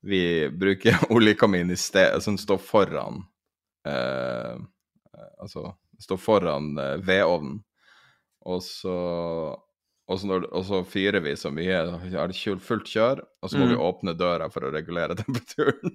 [0.05, 3.23] vi bruker oljekamin i sted, som står foran
[3.89, 4.61] uh,
[5.41, 5.71] Altså
[6.03, 7.61] står foran uh, vedovnen,
[8.45, 8.97] og så
[10.05, 11.79] og så, når, og så, fyrer vi så mye,
[12.13, 13.71] har fullt kjør, og så må mm.
[13.71, 15.95] vi åpne døra for å regulere temperaturen.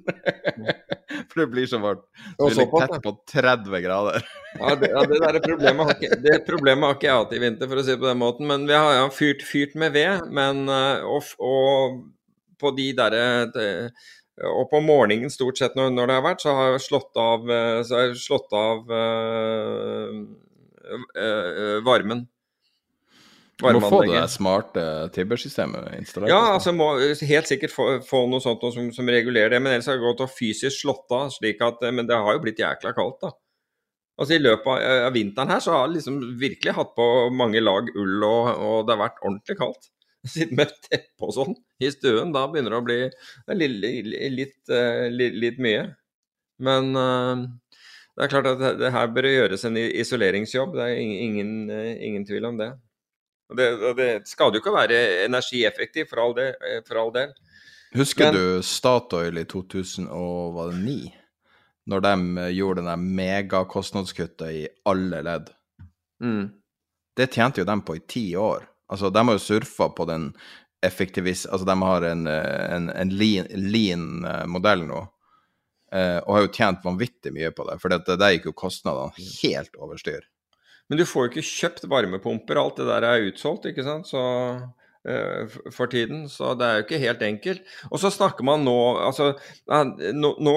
[1.30, 2.06] for det blir så varmt.
[2.40, 4.26] Så vi ligger tett på 30 grader.
[4.58, 7.44] ja, det, ja, det, der problemet har ikke, det problemet har ikke jeg hatt i
[7.46, 8.50] vinter, for å si det på den måten.
[8.50, 10.26] Men vi har ja, fyrt, fyrt med ved.
[10.34, 12.02] Men, eh, og, og
[12.60, 13.28] på de derre
[13.62, 14.08] eh,
[14.48, 17.46] og på morgenen stort sett når, når, det har vært, så har jeg slått av,
[17.52, 20.20] eh, så har jeg slått av øh,
[21.14, 22.26] øh, varmen.
[23.60, 26.32] Du må få det smarte Tibber-systemet installert.
[26.32, 29.60] Ja, altså må helt sikkert få, få noe sånt noe som, som, regulerer det.
[29.60, 31.28] Men ellers har jeg gått og fysisk slått av.
[31.36, 33.34] slik at, Men det har jo blitt jækla kaldt, da.
[34.20, 37.60] Altså I løpet av, av vinteren her så har jeg liksom virkelig hatt på mange
[37.64, 39.92] lag ull, og, og det har vært ordentlig kaldt.
[40.36, 44.60] Sitte med teppe og sånn i stuen, da begynner det å bli det litt, litt,
[44.76, 45.86] eh, litt, litt, mye.
[46.60, 51.20] Men det er klart at det, det her bør gjøres en isoleringsjobb, det er ingen,
[51.24, 52.74] ingen, eh, ingen tvil om det.
[53.58, 57.34] Det, det skal jo ikke være energieffektiv, for all, det, eh, for all del.
[57.98, 60.98] Husker Men, du Statoil i 2009?
[61.90, 65.50] Når de eh, gjorde den megakostnadskuttet i alle ledd.
[66.22, 66.50] Mm.
[67.18, 68.68] Det tjente jo dem på i ti år.
[68.90, 70.30] Altså, de har jo surfa på den
[70.86, 71.48] effektivis...
[71.50, 74.10] Altså, de har en, eh, en, en lean, lean,
[74.50, 75.08] modell nå,
[75.90, 77.80] og har jo tjent vanvittig mye på det.
[77.82, 79.10] For det, det gikk jo kostnadene
[79.42, 80.22] helt over styr.
[80.90, 84.10] Men du får jo ikke kjøpt varmepumper, alt det der er utsolgt, ikke sant.
[84.10, 84.22] Så,
[85.06, 87.62] uh, for tiden, så det er jo ikke helt enkelt.
[87.92, 88.76] Og så snakker man nå
[89.06, 89.30] altså,
[89.70, 90.56] nå, nå,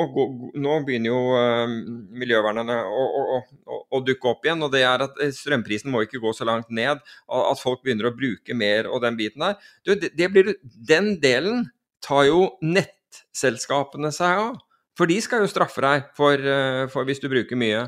[0.57, 1.77] nå begynner jo uh,
[2.23, 4.65] miljøvernerne å, å, å, å, dukke opp igjen.
[4.65, 7.05] Og det er at eh, strømprisen må ikke gå så langt ned.
[7.29, 9.61] At folk begynner å bruke mer og den biten der.
[9.85, 11.67] Du, det, det blir, den delen
[12.03, 14.63] tar jo nettselskapene seg av.
[14.97, 16.41] For de skal jo straffe deg for,
[16.93, 17.87] for hvis du bruker mye.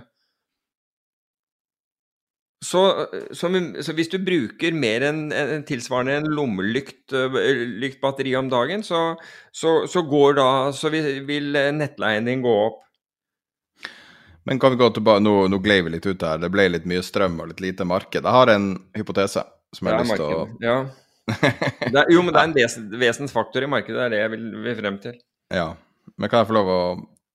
[2.65, 3.49] Så så, så,
[3.83, 9.01] så, hvis du bruker mer enn en tilsvarende en lommelyktbatteri om dagen, så,
[9.53, 12.81] så, går da Så vil, vil nettleien din gå opp.
[14.45, 16.85] Men kan vi gå tilbake, nå, nå glei vi litt ut her, det ble litt
[16.89, 18.21] mye strøm og litt lite marked.
[18.21, 19.43] Jeg har en hypotese
[19.75, 20.77] som jeg har lyst til å ja.
[21.89, 24.45] er, Jo, men det er en ves, vesensfaktor i markedet, det er det jeg vil,
[24.67, 25.15] vil frem til.
[25.53, 25.69] Ja,
[26.21, 26.81] men kan jeg få lov å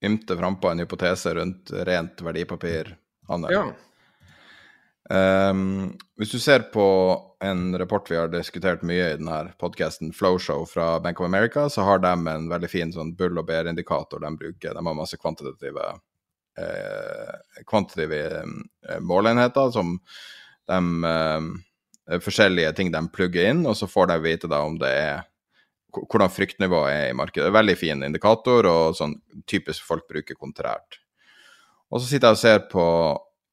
[0.05, 3.55] ymte frampå en hypotese rundt rent verdipapirhandel?
[3.55, 3.63] Ja.
[5.09, 6.85] Um, hvis du ser på
[7.41, 11.81] en rapport vi har diskutert mye i denne podkasten, Flowshow fra Bank of America, så
[11.87, 14.75] har de en veldig fin sånn bull- og bear-indikator de bruker.
[14.75, 15.87] De har masse kvantitative,
[16.61, 19.97] eh, kvantitative eh, måleenheter som
[20.69, 21.49] de eh,
[22.09, 25.19] Forskjellige ting de plugger inn, og så får de vite da om det er
[25.93, 27.51] hvordan fryktnivået er i markedet.
[27.53, 29.13] Veldig fin indikator, og sånn
[29.45, 30.97] typisk folk bruker kontrært.
[31.93, 32.85] Og så sitter jeg og ser på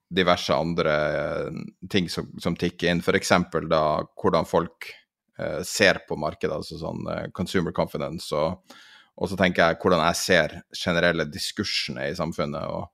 [0.08, 3.02] diverse andre eh, ting som, som tikker inn.
[3.02, 3.32] F.eks.
[3.70, 3.84] da
[4.20, 4.90] hvordan folk
[5.38, 8.30] eh, ser på markedet, altså sånn eh, consumer confidence.
[8.34, 8.76] Og,
[9.16, 12.68] og, så tenker jeg hvordan jeg ser generelle diskursene i samfunnet.
[12.70, 12.86] Og,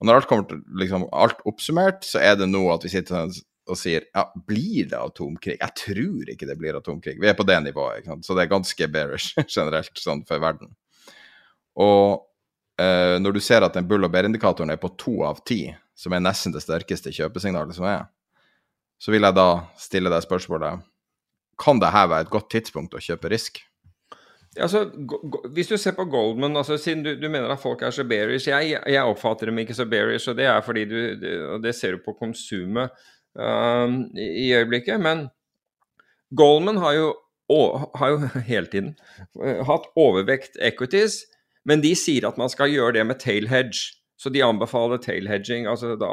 [0.00, 3.32] og når alt kommer til liksom, alt oppsummert, så er det nå at vi sitter
[3.70, 5.56] og sier ja, blir det atomkrig?
[5.60, 7.16] Jeg tror ikke det blir atomkrig.
[7.22, 10.74] Vi er på det nivået, så det er ganske bearish generelt sånn for verden.
[11.80, 12.26] Og
[12.82, 15.64] eh, når du ser at den bull- og bear-indikatoren er på to av ti,
[15.94, 18.06] som er nesten det sterkeste kjøpesignalet som er,
[19.02, 19.48] så vil jeg da
[19.80, 20.88] stille deg spørsmålet
[21.58, 23.60] Kan dette være et godt tidspunkt å kjøpe risk?
[24.60, 24.84] Altså,
[25.54, 28.50] hvis du ser på Goldman, altså, siden du, du, mener at folk er så bearish
[28.50, 30.98] jeg, jeg, oppfatter dem ikke så bearish, og det er fordi du
[31.54, 32.90] Og det ser du på konsumet
[33.38, 33.88] uh,
[34.20, 35.00] i øyeblikket.
[35.00, 35.28] Men
[36.36, 37.14] Goldman har jo,
[37.96, 38.94] har jo hele tiden
[39.40, 41.22] uh, hatt overvekt equities,
[41.64, 43.96] men de sier at man skal gjøre det med tail hedge.
[44.22, 46.10] Så de anbefaler tail hedging, altså da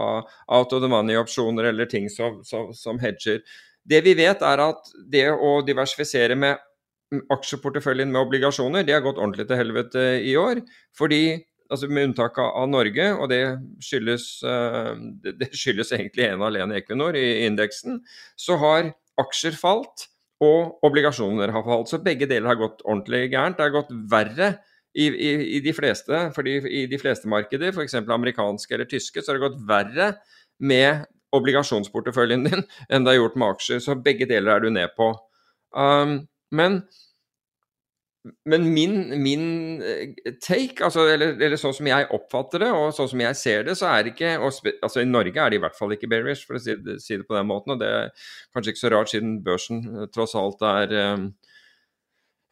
[0.50, 3.44] out of the money-opsjoner eller ting som, som, som, hedger.
[3.86, 6.58] Det vi vet, er at det å diversifisere med
[7.34, 10.62] aksjeporteføljen med obligasjoner, det har gått ordentlig til helvete i år.
[10.98, 11.40] Fordi,
[11.70, 13.44] altså med unntak av Norge, og det
[13.86, 14.94] skyldes, eh,
[15.30, 18.02] det skyldes egentlig ene alene Equinor i indeksen,
[18.38, 21.92] så har aksjer falt og obligasjoner har falt.
[21.92, 23.58] Så begge deler har gått ordentlig gærent.
[23.58, 24.54] Det har gått verre
[25.08, 27.96] i, i, de fleste, fordi i de fleste markeder, f.eks.
[28.02, 30.12] amerikanske eller tyske, så har det gått verre
[30.60, 33.84] med obligasjonsporteføljen din enn det har gjort med aksjer.
[33.84, 35.12] Så begge deler er du ned på.
[35.78, 36.24] Um,
[36.56, 36.80] men,
[38.50, 39.44] men min, min,
[39.86, 43.68] eh, take, altså, eller, eller, sånn som jeg oppfatter det, og sånn som jeg ser
[43.68, 46.48] det, så er det ikke altså I Norge er det i hvert fall ikke bearish,
[46.50, 47.76] for å si si det, på den måten.
[47.76, 48.10] Og det er
[48.56, 51.30] kanskje ikke så rart, siden børsen eh, tross alt er um,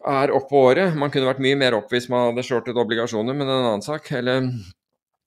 [0.10, 0.96] er opp på året.
[0.98, 3.70] Man kunne vært mye mer opp hvis man hadde shortet obligasjoner, men det er en
[3.72, 4.12] annen sak.
[4.18, 4.48] Eller,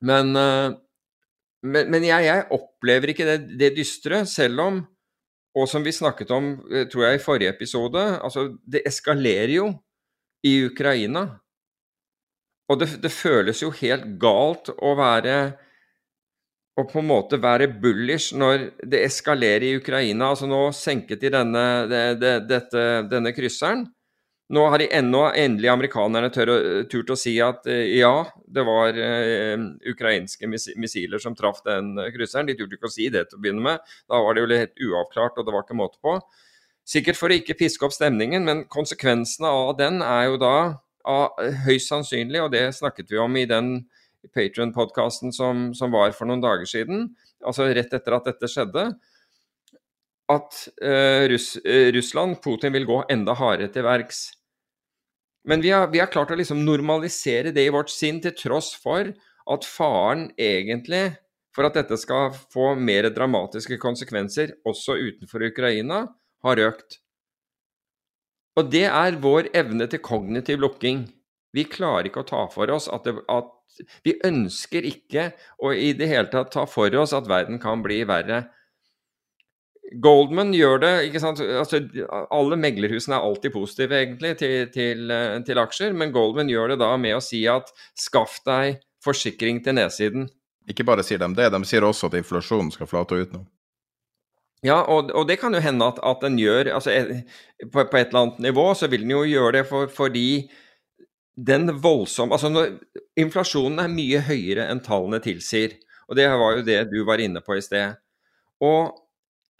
[0.06, 0.72] men, eh,
[1.66, 4.80] men, men jeg, jeg, opplever ikke det, det, dystre, selv om,
[5.58, 9.70] og som vi snakket om eh, tror jeg i forrige episode, altså det eskalerer jo
[10.46, 11.26] i Ukraina.
[12.70, 15.40] Og det, det føles jo helt galt å være
[16.78, 20.30] å på en måte være bullish når det eskalerer i Ukraina.
[20.30, 23.84] Altså nå senket de denne, det, det, dette, denne krysseren.
[24.50, 29.54] Nå har de ennå endelig amerikanerne turt å si at eh, ja, det var eh,
[29.92, 32.50] ukrainske missiler som traff den krysseren.
[32.50, 33.92] De turte ikke å si det til å begynne med.
[34.10, 36.16] Da var det jo litt uavklart, og det var ikke måte på.
[36.90, 40.54] Sikkert for å ikke piske opp stemningen, men konsekvensene av den er jo da
[41.66, 43.76] høyst sannsynlig, og det snakket vi om i den
[44.34, 47.08] Patrion-podkasten som, som, var for noen dager siden,
[47.46, 48.90] altså rett etter at dette skjedde,
[50.30, 54.28] at uh, Russ, uh, Russland, Putin, vil gå enda hardere til verks.
[55.48, 58.74] Men vi har, vi har, klart å liksom normalisere det i vårt sinn, til tross
[58.76, 59.12] for
[59.50, 61.14] at faren egentlig
[61.56, 66.04] for at dette skal få mer dramatiske konsekvenser også utenfor Ukraina,
[66.44, 67.00] har økt.
[68.58, 71.04] Og det er vår evne til kognitiv lukking.
[71.56, 73.50] Vi klarer ikke å ta for oss at, det, at
[74.04, 75.30] Vi ønsker ikke
[75.62, 78.44] å i det hele tatt ta for oss at verden kan bli verre.
[79.98, 81.40] Goldman gjør det ikke sant?
[81.42, 81.80] Altså,
[82.30, 86.80] alle meglerhusene er alltid positive egentlig til, til, eh, til, aksjer, men Goldman gjør det
[86.82, 90.28] da med å si at skaff deg forsikring til nedsiden.
[90.70, 93.42] Ikke bare sier de det, de sier også at inflasjonen skal flate ut nå.
[94.62, 97.22] Ja, og, og, det kan jo hende at, at den gjør altså, eh,
[97.64, 100.50] på, på, et eller annet nivå så vil den jo gjøre det for, fordi
[101.40, 102.74] den voldsomme Altså når,
[103.16, 105.78] inflasjonen er mye høyere enn tallene tilsier,
[106.10, 107.96] og det var jo det du var inne på i sted.
[108.60, 108.92] Og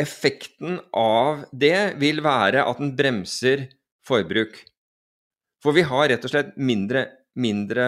[0.01, 3.69] effekten av det vil være at den bremser
[4.07, 4.57] forbruk.
[5.61, 7.07] For vi har rett og slett mindre,
[7.41, 7.87] mindre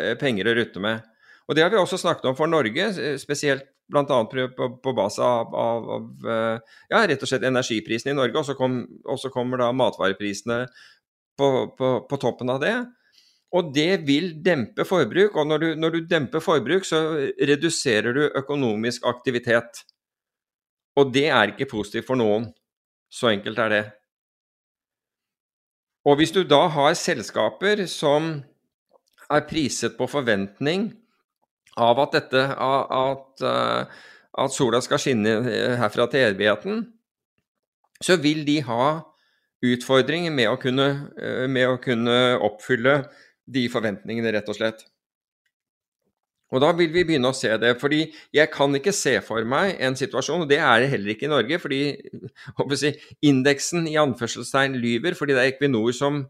[0.00, 1.04] eh, penger å rutte med.
[1.50, 4.04] Og det har vi også snakket om for Norge, spesielt Bl.a.
[4.06, 8.46] på, på base av, av, av eh, ja, rett og slett energiprisene i Norge, og
[8.46, 8.84] så, kom,
[9.34, 10.62] kommer da matvareprisene
[11.38, 12.74] på, på, på, toppen av det.
[13.50, 17.00] Og det vil dempe forbruk, og når du, når du demper forbruk, så
[17.50, 19.82] reduserer du økonomisk aktivitet.
[21.00, 22.50] Og det er ikke positivt for noen.
[23.10, 23.84] Så enkelt er det.
[26.06, 28.32] Og hvis du da har selskaper som
[29.30, 30.88] er priset på forventning
[31.80, 34.00] av at, dette, at, eh,
[34.44, 36.82] at sola skal skinne eh, herfra til evigheten,
[38.00, 38.86] så vil de ha
[39.66, 40.88] utfordringer med å kunne,
[41.20, 42.16] eh, med å kunne
[42.48, 43.02] oppfylle
[43.50, 44.86] de forventningene, rett og slett.
[46.50, 47.76] Og da vil vi begynne å se det.
[47.80, 48.02] fordi
[48.34, 51.32] jeg kan ikke se for meg en situasjon, og det er det heller ikke i
[51.32, 51.80] Norge, fordi
[52.80, 52.92] si,
[53.22, 56.24] indeksen i anførselstegn lyver, fordi det er Equinor som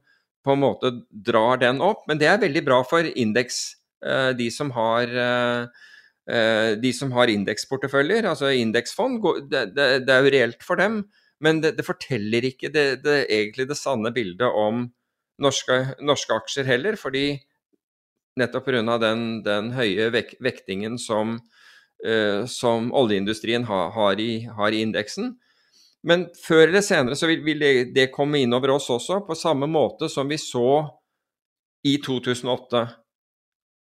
[0.45, 2.05] på en måte drar den opp.
[2.09, 3.62] Men det er veldig bra for indeks,
[4.05, 5.89] eh, de som har eh,
[6.29, 11.05] eh, de som har indeksporteføljer, altså indeksfond, det, er jo reelt for dem.
[11.41, 14.91] Men det, det forteller ikke det, egentlig det sanne bildet om
[15.41, 17.01] norske, norske aksjer heller.
[17.01, 17.41] fordi
[18.41, 18.97] nettopp pga.
[19.03, 21.38] Den, den høye vek vektingen som,
[22.07, 25.34] uh, som oljeindustrien ha, har, i, har, i, indeksen.
[26.03, 29.36] Men før eller senere så vil, vil det, det, komme inn over oss også, på
[29.36, 30.86] samme måte som vi så
[31.84, 32.86] i 2008.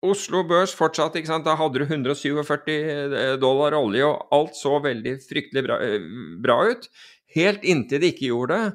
[0.03, 1.47] Oslo Børs fortsatt, ikke sant?
[1.47, 6.09] da hadde du 147 eh, dollar olje, og alt så veldig fryktelig bra, eh,
[6.43, 6.89] bra ut.
[7.37, 8.73] Helt inntil det ikke gjorde det.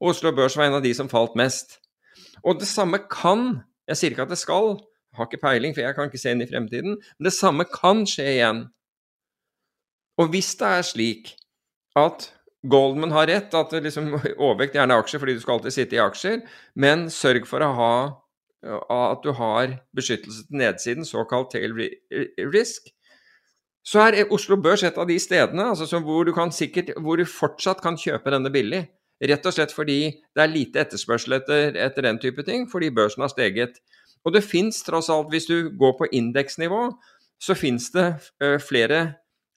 [0.00, 1.76] Oslo Børs var en av de som falt mest.
[2.40, 3.60] Og det samme kan,
[3.90, 4.78] jeg sier ikke at det skal,
[5.16, 6.98] har ikke peiling, for jeg kan ikke se inn i fremtiden.
[7.18, 8.64] Men det samme kan skje igjen.
[10.20, 11.32] Og hvis det er slik
[11.98, 12.30] at
[12.70, 14.12] Goldman har rett, at liksom,
[14.44, 16.42] overvekt gjerne aksjer fordi du skal alltid sitte i aksjer,
[16.76, 17.94] men sørg for å ha
[18.60, 21.72] at du har beskyttelse til nedsiden, såkalt tail
[22.52, 22.90] risk,
[23.80, 27.80] så er Oslo Børs et av de stedene altså, hvor, du sikkert, hvor, du fortsatt
[27.80, 28.84] kan kjøpe denne billig.
[29.20, 30.00] Rett og slett fordi
[30.36, 33.80] det er lite etterspørsel etter, etter den type ting, fordi børsen har steget.
[34.26, 36.88] Og det fins tross alt, hvis du går på indeksnivå,
[37.40, 38.06] så fins det
[38.42, 39.02] uh, flere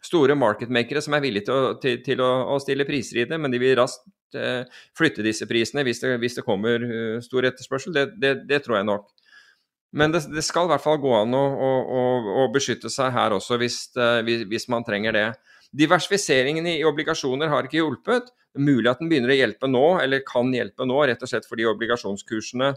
[0.04, 3.52] store marketmakere som er villige til, å, til, til å, stille priser i det, men
[3.52, 4.06] de vil raskt
[4.40, 4.64] uh,
[4.98, 7.96] flytte disse prisene hvis det, hvis det kommer uh, stor etterspørsel.
[7.96, 9.10] Det, det, det, tror jeg nok.
[9.94, 12.04] Men det, skal i hvert fall gå an å, å,
[12.44, 13.84] å beskytte seg her også, hvis,
[14.26, 15.28] hvis, man trenger det.
[15.74, 18.32] Diversifiseringen i obligasjoner har ikke hjulpet.
[18.58, 21.68] Mulig at den begynner å hjelpe nå, eller kan hjelpe nå, rett og slett fordi
[21.70, 22.72] obligasjonskursene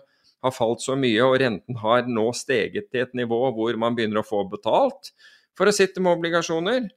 [0.45, 4.23] har falt så mye, og renten har nå steget til et nivå hvor man begynner
[4.23, 5.13] å få betalt
[5.57, 6.89] for å sitte med obligasjoner.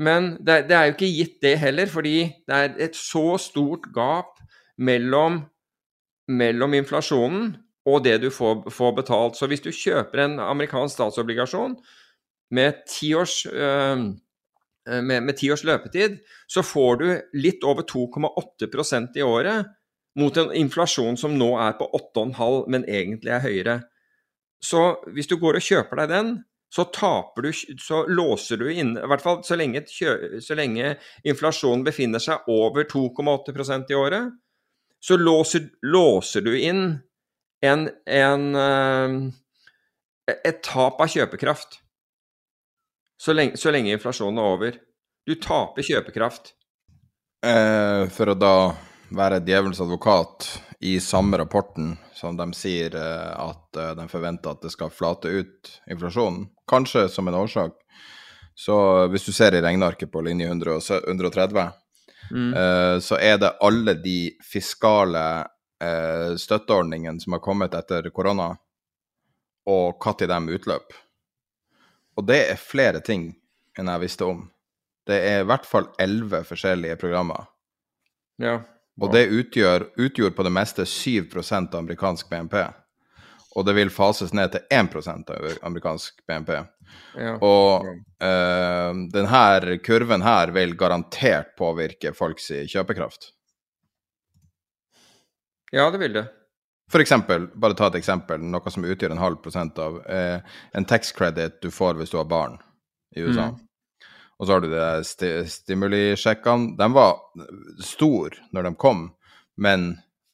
[0.00, 2.16] Men det, det er jo ikke gitt det heller, fordi
[2.48, 4.38] det er et så stort gap
[4.80, 5.42] mellom,
[6.32, 7.50] mellom inflasjonen
[7.88, 9.36] og det du får, får, betalt.
[9.36, 11.76] Så hvis du kjøper en amerikansk statsobligasjon
[12.56, 14.06] med ti års, øh,
[14.88, 19.68] med, med ti års løpetid, så får du litt over 2,8% i året
[20.18, 23.76] mot en inflasjon som nå er på 8,5, men egentlig er høyere.
[24.60, 24.80] Så
[25.14, 26.32] hvis du går og kjøper deg den,
[26.70, 27.52] så taper du
[27.82, 30.92] Så låser du inn I hvert fall så lenge, så lenge
[31.26, 34.36] inflasjonen befinner seg over 2,8% i året,
[35.00, 36.84] så låser, låser du inn
[37.64, 41.80] en, en, eh, et tap av kjøpekraft.
[43.20, 44.78] Så lenge, så lenge inflasjonen er over.
[45.28, 46.54] Du taper kjøpekraft.
[47.44, 48.54] Eh, for å da
[49.10, 50.46] være djevelens advokat
[50.80, 55.28] i samme rapporten som de sier eh, at eh, de forventer at det skal flate
[55.28, 57.76] ut inflasjonen, kanskje som en årsak.
[58.54, 58.76] Så
[59.08, 61.70] hvis du ser i regnearket på linje 130,
[62.30, 62.50] mm.
[62.54, 65.46] Eh, så er det alle de fiskale
[66.36, 68.50] støtteordningene som har kommet etter korona,
[69.64, 70.92] og når de utløp.
[72.20, 73.30] Og det er flere ting
[73.78, 74.42] enn jeg visste om.
[75.08, 77.48] Det er i hvert fall elleve forskjellige programmer.
[78.36, 78.58] Ja.
[79.00, 82.56] Og det utgjør, utgjorde på det meste 7% av amerikansk BNP.
[83.56, 86.52] Og det vil fases ned til 1% av amerikansk BNP.
[87.18, 87.36] Ja.
[87.42, 93.32] Og øh, denne kurven her vil garantert påvirke folks kjøpekraft.
[95.72, 96.26] Ja, det vil det.
[96.90, 100.86] For eksempel, bare ta et eksempel, noe som utgjør en halv prosent av eh, en
[100.90, 102.56] tax credit du får hvis du har barn
[103.14, 103.52] i USA.
[103.52, 103.60] Mm.
[104.40, 106.72] Og så har du de sti stimulisjekkene.
[106.78, 107.18] De var
[107.84, 109.02] store når de kom,
[109.60, 109.90] men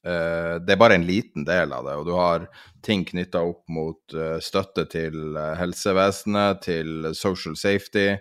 [0.07, 1.97] uh, det er bare en liten del av det.
[1.99, 2.47] Og du har
[2.87, 8.13] ting knytta opp mot uh, støtte til uh, helsevesenet, til social safety,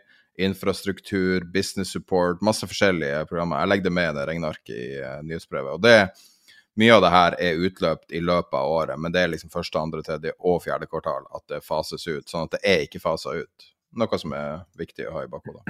[0.41, 3.61] infrastruktur, business support, masse forskjellige programmer.
[3.61, 4.89] Jeg legger det med det regnearket i
[5.29, 5.77] nyhetsbrevet.
[5.77, 6.33] Og det,
[6.81, 9.79] mye av det her er utløpt i løpet av året, men det er liksom første,
[9.79, 12.25] andre, tredje og fjerde kvartal at det fases ut.
[12.25, 13.74] Sånn at det er ikke fasa ut.
[13.99, 15.63] Noe som er viktig å ha i bakhodet.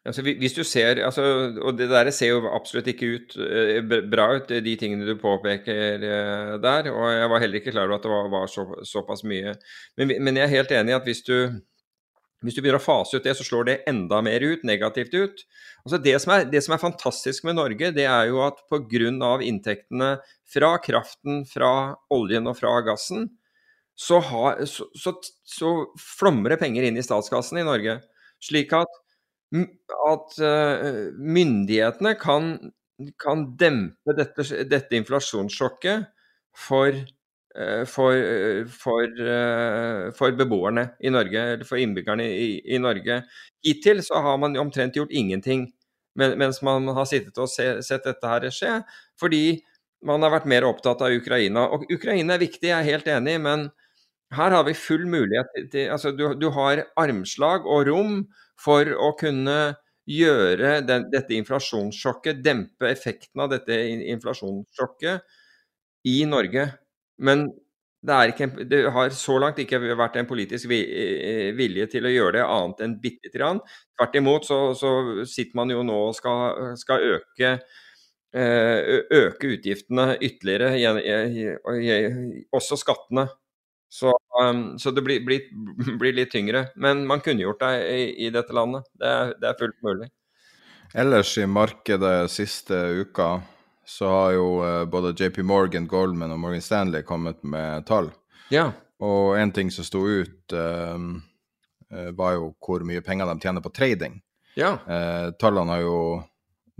[0.00, 1.22] Altså, hvis du ser, altså,
[1.60, 6.00] og Det der ser jo absolutt ikke ut eh, bra ut, de tingene du påpeker
[6.00, 6.88] eh, der.
[6.88, 9.52] og Jeg var heller ikke klar over at det var, var så, såpass mye.
[10.00, 11.36] Men, men, jeg er helt enig i at hvis du,
[12.40, 15.44] hvis du begynner å fase ut det, så slår det enda mer ut, negativt ut.
[15.84, 19.36] Altså det, som er, det som er fantastisk med Norge, det er jo at pga.
[19.44, 20.14] inntektene
[20.48, 23.28] fra kraften, fra oljen og fra gassen,
[24.00, 25.12] så, ha, så, så,
[25.44, 25.70] så
[26.00, 27.98] flommer det penger inn i statskassen i Norge.
[28.40, 29.00] Slik at
[30.10, 32.52] at uh, myndighetene kan,
[33.18, 36.06] kan dempe dette, dette, inflasjonssjokket
[36.54, 36.94] for,
[37.58, 38.20] uh, for,
[38.70, 39.18] for,
[40.16, 43.24] for, beboerne i Norge, eller for innbyggerne i, i, Norge.
[43.66, 45.68] Hittil så har man omtrent gjort ingenting
[46.18, 48.80] mens man har sittet og se, sett dette her skje,
[49.18, 49.60] fordi
[50.04, 51.68] man har vært mer opptatt av Ukraina.
[51.70, 53.68] Og Ukraina er viktig, jeg er helt enig, men
[54.36, 58.20] her har vi full mulighet til altså du, du har armslag og rom
[58.60, 59.74] for å kunne
[60.10, 63.76] gjøre den, dette inflasjonssjokket, dempe effekten av dette
[64.10, 65.26] inflasjonssjokket
[66.10, 66.66] i Norge.
[67.20, 67.48] Men
[68.00, 72.38] det, ikke, det, har så langt ikke vært en politisk eh, vilje til å gjøre
[72.38, 73.60] det annet enn bitte lite grann.
[73.98, 74.94] Tvert imot så, så,
[75.28, 77.52] sitter man jo nå og skal, skal øke,
[78.32, 78.78] eh,
[79.20, 80.72] øke utgiftene ytterligere,
[82.56, 83.28] også skattene.
[83.90, 85.40] Så, um, så det blir, blir,
[85.98, 86.66] blir, litt tyngre.
[86.74, 88.86] Men man kunne gjort det i, i dette landet.
[88.94, 90.10] Det er, det er, fullt mulig.
[90.94, 93.40] Ellers i markedet siste uka
[93.86, 98.12] så har jo uh, både JP Morgan, Goldman og Morgan Stanley kommet med tall.
[98.54, 98.70] Ja.
[99.02, 100.98] Og en ting som sto ut, uh,
[102.14, 104.20] var jo hvor mye penger de tjener på trading.
[104.54, 104.76] Ja.
[104.86, 105.96] Uh, tallene har jo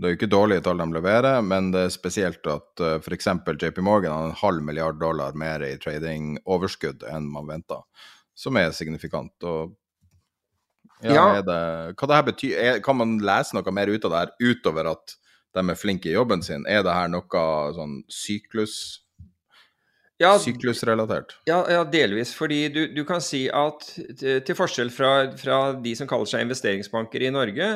[0.01, 3.27] det er jo ikke dårlige tall de leverer, men det er spesielt at uh, f.eks.
[3.61, 7.83] JP Morgan har en halv milliard dollar mer i tradingoverskudd enn man venta,
[8.33, 9.35] som er signifikant.
[9.45, 9.75] Og
[11.05, 11.43] ja, ja.
[11.45, 11.59] Det,
[11.97, 14.89] hva det her betyr, er, Kan man lese noe mer ut av det her, utover
[14.95, 15.15] at
[15.53, 16.65] de er flinke i jobben sin?
[16.65, 17.45] Er det her noe
[17.77, 18.75] sånn syklus
[20.21, 21.33] ja, Syklusrelatert?
[21.49, 22.33] Ja, ja, delvis.
[22.37, 23.87] Fordi du, du, kan si at
[24.19, 27.69] til forskjell fra, fra, de som kaller seg investeringsbanker i Norge,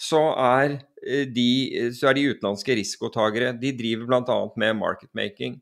[0.00, 1.50] så er eh, de,
[1.96, 3.52] så er de utenlandske risikotagere.
[3.60, 4.38] De driver bl.a.
[4.62, 5.60] med marketmaking.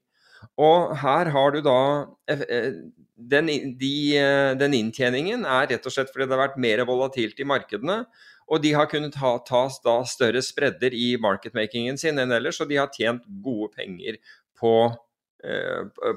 [0.62, 1.80] Og her har du da
[2.30, 2.70] eh, eh,
[3.18, 3.94] den, de,
[4.60, 8.04] den, inntjeningen er rett og slett fordi det har vært mer volatilt i markedene.
[8.48, 9.66] Og de har kunnet ha, ta
[10.06, 14.22] større spredder i marketmakingen sin enn ellers, og de har tjent gode penger
[14.58, 15.07] på Eh,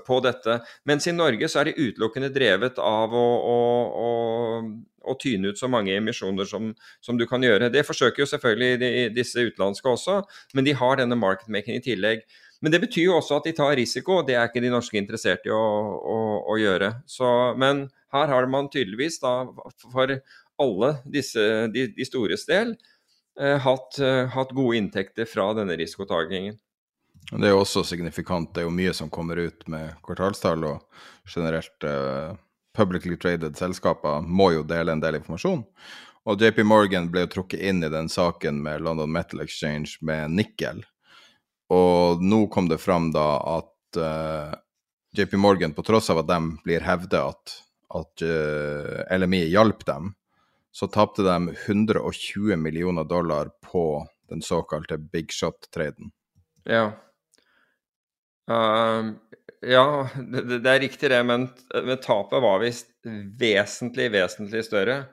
[0.08, 0.56] på dette.
[0.90, 3.60] Mens i Norge så er det utelukkende drevet av å, å,
[4.02, 4.12] å,
[5.06, 6.72] å tyne ut så mange emisjoner som,
[7.06, 7.70] som, du kan gjøre.
[7.74, 10.22] Det forsøker jo selvfølgelig de, disse utenlandske også,
[10.58, 12.26] men de har denne marketmaking i tillegg.
[12.62, 14.98] Men det betyr jo også at de tar risiko, og det er ikke de norske
[15.00, 16.94] interessert i å gjøre.
[17.10, 17.28] Så,
[17.62, 19.36] men her har man tydeligvis da
[19.88, 20.18] for
[20.62, 22.76] alle disse, de, de stores del
[23.40, 26.60] eh, hatt, eh, hatt gode inntekter fra denne risikotakingen.
[27.30, 28.50] Det er jo også signifikant.
[28.54, 32.34] Det er jo mye som kommer ut med kvartalstall, og generelt uh,
[32.76, 35.64] publicly traded selskaper må jo dele en del informasjon.
[36.30, 40.36] Og JP Morgan ble jo trukket inn i den saken med London Metal Exchange med
[40.36, 40.84] nikkel.
[41.72, 43.26] Og nå kom det fram da
[43.58, 44.56] at uh, eh,
[45.18, 47.56] JP Morgan, på tross av at de blir hevdet at,
[47.96, 50.14] at uh, eh, LMI hjalp dem,
[50.72, 56.12] så tapte de 120 millioner dollar på den såkalte big shot-traden.
[56.64, 56.92] Ja.
[58.50, 59.14] Uh,
[59.62, 62.90] ja, det, det, er riktig det, men, men tapet var visst
[63.40, 65.04] vesentlig, vesentlig større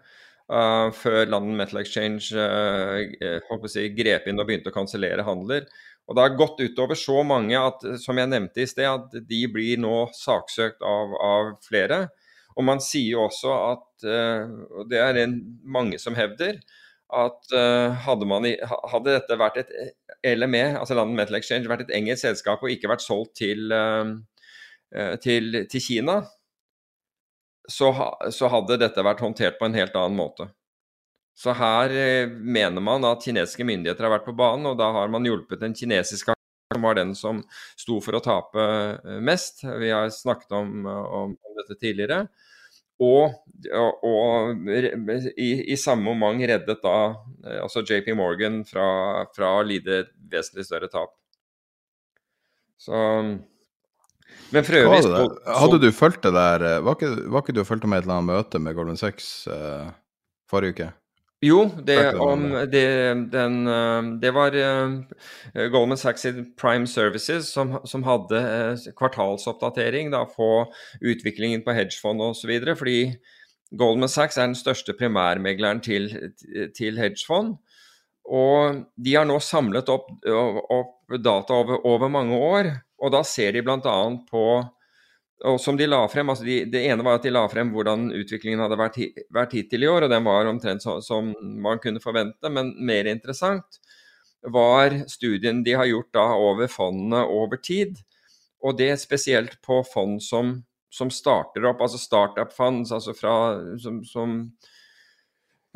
[0.48, 5.68] uh, før London Metal Exchange uh, si, grep inn og begynte å kansellere handler.
[6.08, 9.42] Og Det har gått utover så mange at, som jeg nevnte i sted, at de
[9.52, 12.06] blir nå saksøkt av, av flere.
[12.56, 15.26] Og man sier jo også at, og det er det
[15.68, 16.56] mange som hevder,
[17.12, 17.52] at
[18.06, 18.48] hadde, man,
[18.88, 19.70] hadde, dette vært et
[20.26, 24.16] LME, altså London Metal Exchange, vært et engelsk selskap og ikke vært solgt til, uh,
[25.22, 26.20] til, til Kina,
[27.68, 27.92] så,
[28.32, 30.48] så, hadde dette vært håndtert på en helt annen måte.
[31.38, 35.12] Så her uh, mener man at kinesiske myndigheter har vært på banen, og da har
[35.12, 36.34] man hjulpet den kinesiske
[36.74, 37.40] som var den som
[37.80, 38.64] sto for å tape
[39.24, 39.62] mest.
[39.64, 42.26] Vi har snakket om, om, om dette tidligere.
[42.98, 43.34] Og,
[43.78, 44.70] og, og
[45.38, 46.96] i, i, samme omgang reddet da
[47.46, 48.88] eh, altså JP Morgan fra,
[49.34, 51.14] fra å lide vesentlig større tap.
[52.78, 52.94] Så
[54.54, 57.64] Men for øvrig så, Hadde du fulgt det der eh, Var ikke, var ikke du
[57.66, 59.90] fulgt med et eller annet møte med Goldman Sachs uh,
[60.50, 60.90] forrige uke?
[61.38, 62.86] Jo, det, om, det,
[63.30, 66.26] den, eh, det var uh, Goldman Sachs
[66.58, 70.66] Prime Services som, som hadde uh, kvartalsoppdatering da, på
[70.98, 72.50] utviklingen på hedgefond osv.
[72.74, 72.98] Fordi
[73.70, 76.10] Goldman Sachs er den største primærmegleren til,
[76.74, 77.54] til hedgefond.
[78.28, 83.54] Og de har nå samlet opp, opp data over, over, mange år, og da ser
[83.54, 83.94] de bl.a.
[84.28, 84.44] på
[85.46, 88.08] og som de la frem, altså de, Det ene var at de la frem hvordan
[88.16, 88.98] utviklingen hadde vært,
[89.34, 91.30] vært hittil i år, og den var omtrent så, som
[91.62, 92.50] man kunne forvente.
[92.50, 93.78] Men mer interessant
[94.42, 98.00] var studien de har gjort da over fondene over tid.
[98.66, 100.56] Og det spesielt på fond som,
[100.90, 103.34] som starter opp, altså startup funds, altså fra,
[103.78, 104.40] som, som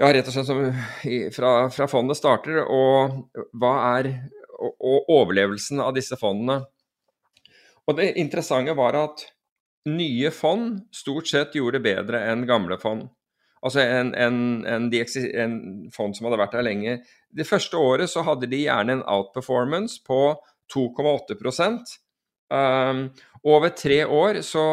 [0.00, 0.64] ja, rett og slett som,
[1.36, 4.10] fra, fra, fondet starter, og hva er
[4.58, 6.64] og, og, overlevelsen av disse fondene.
[7.86, 9.24] Og Det interessante var at
[9.88, 13.08] nye fond stort sett gjorde det bedre enn gamle fond.
[13.62, 15.58] Altså en, en, en, en,
[15.94, 16.96] fond som hadde vært der lenge.
[17.30, 20.34] Det første året så hadde de gjerne en outperformance på
[20.74, 21.36] 2,8
[22.50, 23.04] um,
[23.42, 24.64] Over tre år så,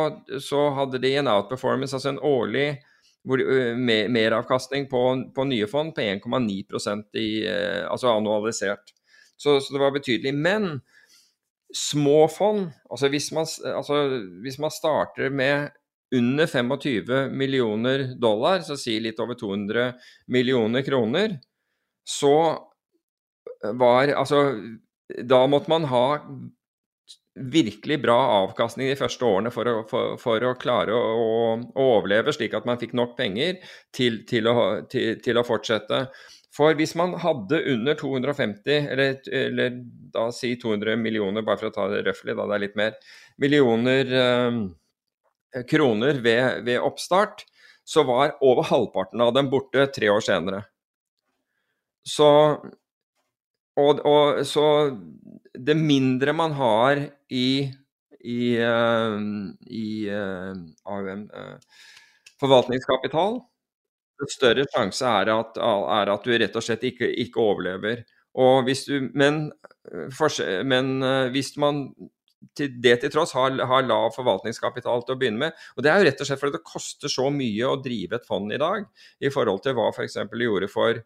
[0.42, 2.80] så, hadde de en outperformance, altså en årlig
[3.28, 3.42] hvor,
[3.78, 5.04] mer meravkastning på,
[5.36, 8.96] på, nye fond på 1,9 uh, altså annualisert.
[9.38, 10.34] Så, så, det var betydelig.
[10.34, 10.80] Men
[11.76, 13.46] små fond, altså hvis man,
[13.76, 14.00] altså
[14.44, 15.70] hvis man starter med
[16.16, 19.92] under 25 millioner dollar, så si litt over 200
[20.34, 21.38] millioner kroner,
[22.08, 22.36] så
[23.76, 24.40] var Altså,
[25.26, 26.22] da måtte man ha
[27.40, 32.34] virkelig bra avkastning de første årene for å, for, for å klare å, å, overleve,
[32.36, 33.60] slik at man fikk nok penger
[33.96, 34.56] til, til, å,
[34.92, 36.06] til, til, å, fortsette.
[36.56, 39.76] For hvis man hadde under 250, eller, eller,
[40.14, 42.98] da si 200 millioner, bare for å ta det røftlig, da det er litt mer,
[43.40, 47.46] millioner eh, kroner ved, ved oppstart,
[47.86, 50.64] så var over halvparten av dem borte tre år senere.
[52.06, 52.30] Så
[53.80, 54.66] og, og, så
[55.56, 57.70] det mindre man har i,
[58.20, 59.16] i, uh,
[59.72, 60.52] i uh,
[60.90, 61.86] AUM, uh,
[62.42, 63.40] forvaltningskapital,
[64.28, 68.04] større sjanse er at, er at, du rett og slett ikke, ikke overlever.
[68.66, 69.46] Hvis du, men,
[70.68, 70.92] men,
[71.34, 71.86] hvis man
[72.56, 75.64] til det til tross har, har, lav forvaltningskapital til å begynne med.
[75.76, 78.28] Og Det er jo rett og slett fordi det koster så mye å drive et
[78.28, 78.86] fond i dag,
[79.20, 80.20] i forhold til hva f.eks.
[80.32, 81.02] gjorde for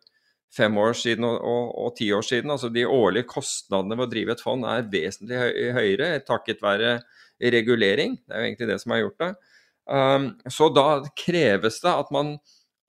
[0.53, 2.53] fem år siden og, og, og, ti år siden.
[2.53, 6.99] Altså De årlige kostnadene ved å drive et fond er vesentlig høyere takket være
[7.53, 8.20] regulering.
[8.22, 9.32] Det er jo egentlig det som har gjort det.
[9.84, 10.88] Um, så da
[11.20, 12.38] kreves det at man,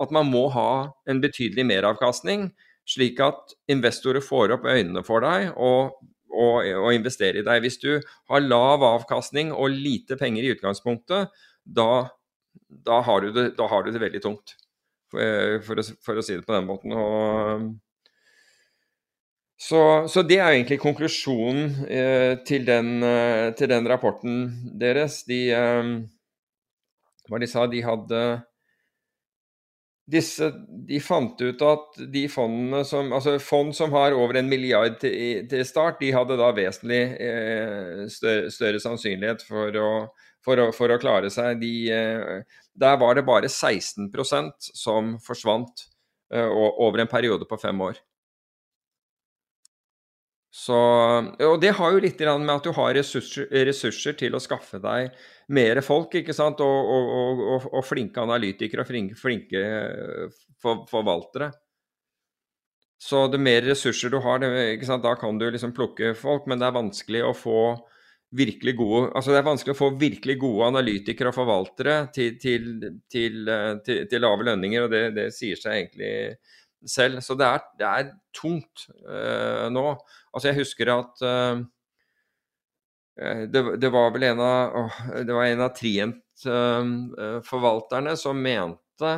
[0.03, 0.71] at man må ha
[1.11, 2.49] en betydelig meravkastning,
[2.89, 5.95] slik at investorer får opp øynene for deg og,
[6.35, 7.63] og, og investerer i deg.
[7.65, 7.93] Hvis du
[8.31, 11.33] har lav avkastning og lite penger i utgangspunktet,
[11.65, 11.89] da,
[12.69, 14.59] da, har, du det, da har du det veldig tungt.
[15.15, 16.93] For, for å, for å si det på den måten.
[16.99, 17.73] Og,
[19.65, 19.81] så,
[20.11, 24.43] så, det er egentlig konklusjonen eh, til, den, eh, til, den, rapporten
[24.81, 25.23] deres.
[25.29, 25.93] De, eh,
[27.31, 28.25] hva de sa, de hadde
[30.11, 34.99] disse, de fant ut at de fondene som Altså fond som har over en milliard
[35.01, 39.91] til, til start, de hadde da vesentlig eh, større, større, sannsynlighet for å,
[40.45, 41.57] for å, for å klare seg.
[41.63, 45.87] De, eh, der var det bare 16% som forsvant
[46.35, 48.01] eh, over en periode på fem år.
[50.55, 50.77] Så,
[51.43, 55.11] og Det har jo litt med at du har ressurser, ressurser, til å skaffe deg
[55.51, 56.63] mer folk, ikke sant?
[56.63, 61.51] Og, og, og, og flinke analytikere og flinke, flinke eh, for, forvaltere.
[63.03, 66.71] Så det mer ressurser du har, det, da kan du liksom plukke folk, men det
[66.71, 67.61] er vanskelig å få
[68.35, 72.71] virkelig gode Altså det er vanskelig å få virkelig gode analytikere og forvaltere til, til,
[73.11, 76.15] til, eh, til lave lønninger, og det, det, sier seg egentlig
[76.87, 77.23] selv.
[77.27, 79.89] Så det er, det er tungt uh, nå.
[80.35, 81.57] Altså jeg husker at uh,
[83.47, 89.13] det, det, var vel en av, oh, det var en av Trient-forvalterne uh, som mente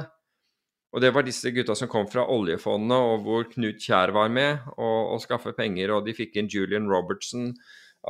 [0.97, 4.63] og det var disse gutta som kom fra oljefondet, og hvor Knut Kjær var med
[4.79, 5.93] og, og skaffe penger.
[5.93, 7.51] Og de fikk inn Julian Robertson,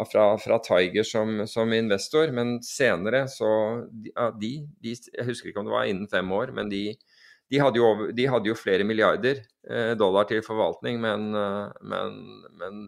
[0.05, 2.31] fra, fra Tiger som, som, investor.
[2.37, 3.49] Men senere så
[3.91, 4.53] de, de,
[4.93, 6.91] Jeg husker ikke om det var innen fem år, men de,
[7.51, 12.19] de, hadde, jo, de hadde, jo, flere milliarder eh, dollar til forvaltning, men, eh, men,
[12.59, 12.87] men,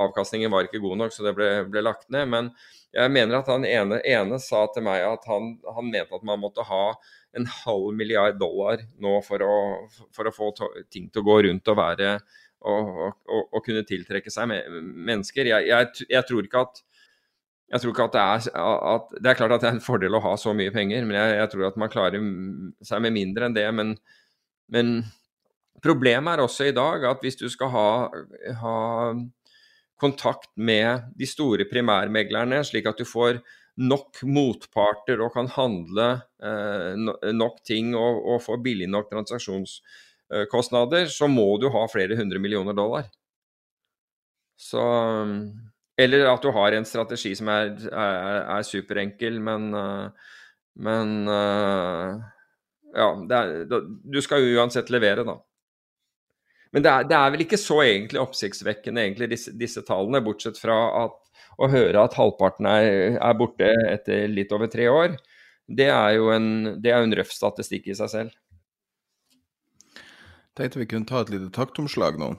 [0.00, 2.28] avkastningen var ikke god nok, så det ble, ble lagt ned.
[2.30, 2.50] Men
[2.94, 6.40] jeg mener at han ene, ene sa til meg at han, han, mente at man
[6.40, 6.84] måtte ha
[7.36, 9.56] en halv milliard dollar nå for å,
[10.14, 10.52] for å få
[10.90, 12.14] ting til å gå rundt og være
[12.60, 15.48] å kunne tiltrekke seg mennesker.
[15.48, 16.82] Jeg, jeg, jeg, tror ikke at
[17.70, 20.16] jeg tror ikke at det er at, Det er klart at det er en fordel
[20.18, 22.24] å ha så mye penger, men jeg, jeg tror at man klarer
[22.86, 23.66] seg med mindre enn det.
[23.76, 23.94] Men,
[24.74, 24.96] men,
[25.80, 27.86] problemet er også i dag at hvis du skal ha,
[28.60, 28.74] ha
[30.00, 33.38] kontakt med de store primærmeglerne, slik at du får
[33.80, 36.08] nok motparter og kan handle
[36.42, 42.42] eh, nok ting og, og få billig nok transaksjonskostnader, så må du ha flere hundre
[42.42, 43.08] millioner dollar.
[44.60, 44.82] Så
[46.00, 50.34] Eller at du har en strategi som er, er, er superenkel, men, eh,
[50.86, 52.20] men eh,
[52.90, 55.36] Ja, er, du skal jo uansett levere, da.
[56.74, 60.76] Men det er, det vel ikke så egentlig oppsiktsvekkende, egentlig, disse, disse, tallene, bortsett fra
[61.04, 61.16] at
[61.60, 65.16] å høre at halvparten er, er, borte etter litt over tre år,
[65.70, 66.46] det er jo en,
[66.82, 68.36] det er en røff statistikk i seg selv.
[70.00, 72.32] Jeg Tenkte vi kunne ta et lite taktomslag nå.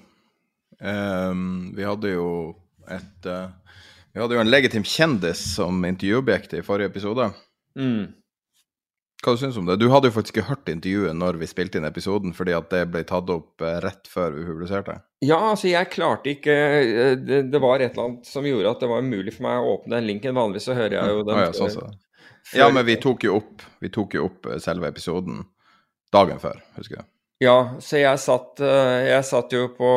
[0.81, 2.27] Um, vi hadde jo
[2.97, 3.51] et uh,
[4.11, 7.29] Vi hadde jo en legitim kjendis som intervjuobjekt i forrige episode.
[7.79, 8.09] Mm.
[9.21, 9.77] Hva syns du om det?
[9.77, 12.87] Du hadde jo faktisk ikke hørt intervjuet når vi spilte inn episoden, fordi at det
[12.89, 14.95] ble tatt opp eh, rett før vi publiserte?
[15.21, 18.81] Ja, altså jeg klarte ikke eh, det, det, var et eller annet som gjorde at
[18.81, 20.33] det var umulig for meg å åpne den linken.
[20.37, 21.37] Vanligvis så hører jeg jo den.
[21.37, 21.91] Ah, ja, sånn så.
[22.57, 25.43] ja, men vi tok, jo opp, vi tok jo opp selve episoden
[26.11, 27.09] dagen før, husker jeg.
[27.45, 29.91] Ja, så jeg satt, jeg satt jo på,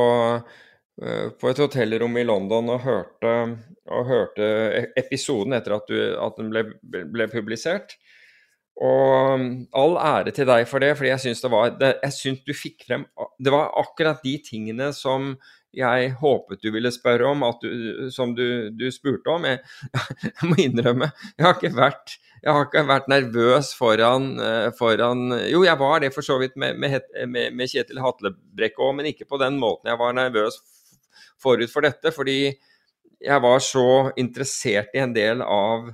[0.95, 3.31] på et hotellrom i London og hørte,
[3.91, 6.69] og hørte e-, episoden etter at, du, at den ble,
[7.11, 7.97] ble publisert.
[8.83, 13.05] Og um, all ære til deg for det, for jeg syns du fikk frem
[13.39, 15.37] Det var akkurat de tingene som
[15.75, 19.47] jeg håpet du ville spørre om, du, som du, du, spurte om.
[19.47, 19.63] Jeg,
[20.27, 22.17] jeg, må innrømme, jeg har ikke vært,
[22.47, 26.79] har ikke vært nervøs foran, eh, foran, Jo, jeg var det for så vidt med,
[26.79, 30.63] med, med Kjetil Hatlebrekk òg, men ikke på den måten jeg var nervøs
[31.45, 32.13] forut for dette.
[32.15, 32.39] Fordi
[33.25, 35.93] jeg var så interessert i en del av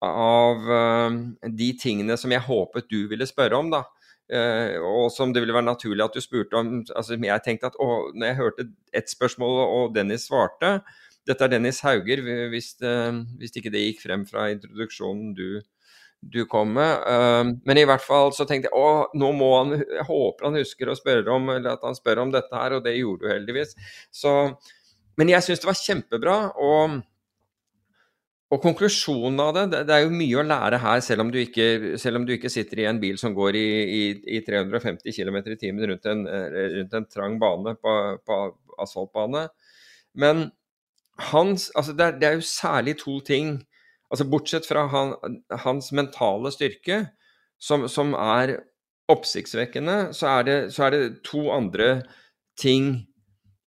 [0.00, 1.12] av uh,
[1.44, 3.84] de tingene som jeg håpet du ville spørre om, da.
[4.30, 6.80] Uh, og som det ville være naturlig at du spurte om.
[6.96, 10.78] altså Jeg tenkte at å, når jeg hørte ett spørsmål og Dennis svarte
[11.26, 15.60] Dette er Dennis Hauger, hvis, uh, hvis ikke det gikk frem fra introduksjonen du,
[16.20, 17.06] du kom med.
[17.64, 20.90] men i hvert fall så tenkte jeg å, nå må han Jeg håper han husker
[20.92, 23.72] å spørre om eller at han spør om dette her, og det gjorde du heldigvis.
[24.12, 24.34] Så,
[25.16, 26.36] men jeg syns det var kjempebra.
[26.60, 27.00] og
[28.50, 31.94] og konklusjonen av det, det er jo mye å lære her, selv om du ikke,
[32.18, 34.00] om du ikke sitter i en bil som går i, i,
[34.38, 36.24] i 350 km i timen rundt en,
[36.74, 37.94] rundt en trang bane på,
[38.26, 38.38] på
[38.82, 39.44] asfaltbane.
[40.18, 40.48] Men
[41.30, 43.60] hans, altså det, er, det, er, jo særlig to ting,
[44.10, 45.14] altså bortsett fra han,
[45.64, 47.04] hans mentale styrke,
[47.60, 48.56] som, som er
[49.10, 52.02] oppsiktsvekkende, så er, det, så er det to andre
[52.60, 53.06] ting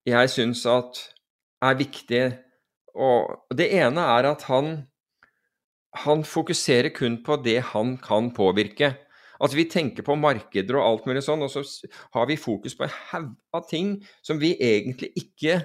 [0.08, 1.00] jeg syns at
[1.64, 2.26] er viktige
[2.94, 4.76] og det ene er at han,
[6.06, 8.94] han fokuserer kun på det han kan påvirke.
[9.44, 11.64] At vi tenker på markeder og alt mulig sånn, og så
[12.14, 15.58] har vi fokus på en haug av ting som vi egentlig ikke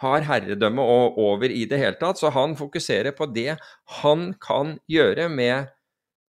[0.00, 2.20] har herredømme over i det hele tatt.
[2.20, 3.58] Så han fokuserer på det
[4.00, 5.70] han kan gjøre med,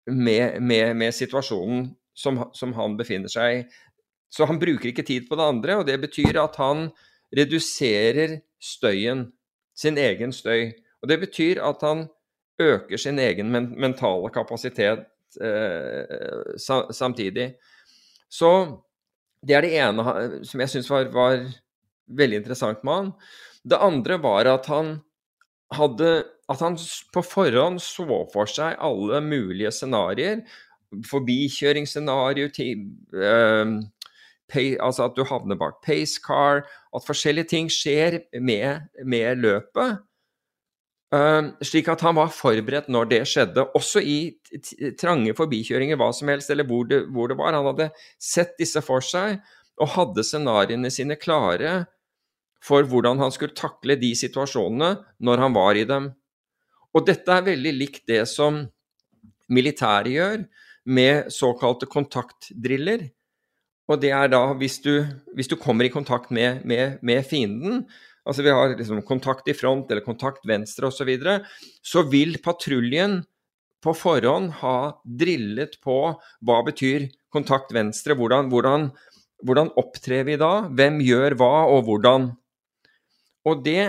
[0.06, 3.62] med, med, med situasjonen som, som, han befinner seg i.
[4.30, 6.88] Så han bruker ikke tid på det andre, og det betyr at han
[7.34, 9.28] reduserer støyen
[9.78, 10.70] sin egen støy.
[11.02, 12.08] Og Det betyr at han
[12.60, 15.06] øker sin egen men mentale kapasitet
[15.40, 16.56] eh,
[16.92, 17.54] samtidig.
[18.30, 18.50] Så
[19.46, 20.04] det er det ene
[20.44, 21.46] som jeg syns var, var,
[22.10, 23.10] veldig interessant med han.
[23.68, 24.98] Det andre var at han
[25.74, 26.74] hadde At han
[27.14, 30.40] på forhånd så for seg alle mulige scenarioer.
[31.06, 33.74] Forbikjøringsscenario, eh,
[34.82, 40.02] altså at du havner bak pacecar, at forskjellige ting skjer med, med løpet.
[41.14, 44.18] Uh, slik at han var forberedt når det skjedde, også i
[44.98, 47.54] trange forbikjøringer, hva som helst, eller hvor det, hvor det var.
[47.54, 49.38] Han hadde sett disse for seg
[49.80, 51.84] og hadde scenarioene sine klare
[52.64, 54.92] for hvordan han skulle takle de situasjonene
[55.24, 56.10] når han var i dem.
[56.94, 58.64] Og dette er veldig likt det som
[59.50, 60.44] militæret gjør
[60.90, 63.08] med såkalte kontaktdriller.
[63.90, 64.92] Og det er da hvis du,
[65.34, 67.84] hvis du kommer i kontakt med, med, med, fienden,
[68.24, 71.36] altså vi har liksom kontakt i front eller kontakt venstre osv., så, videre,
[71.82, 73.20] så vil patruljen
[73.80, 75.96] på forhånd ha drillet på
[76.46, 78.90] hva betyr kontakt venstre, hvordan, hvordan,
[79.46, 82.30] hvordan opptrer vi da, hvem gjør hva og hvordan.
[83.48, 83.84] Og det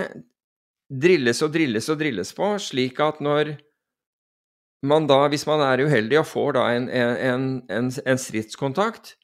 [0.92, 3.56] drilles og drilles og drilles på, slik at når
[4.86, 9.14] man da, hvis man er uheldig og får da en, en, en, en stridskontakt,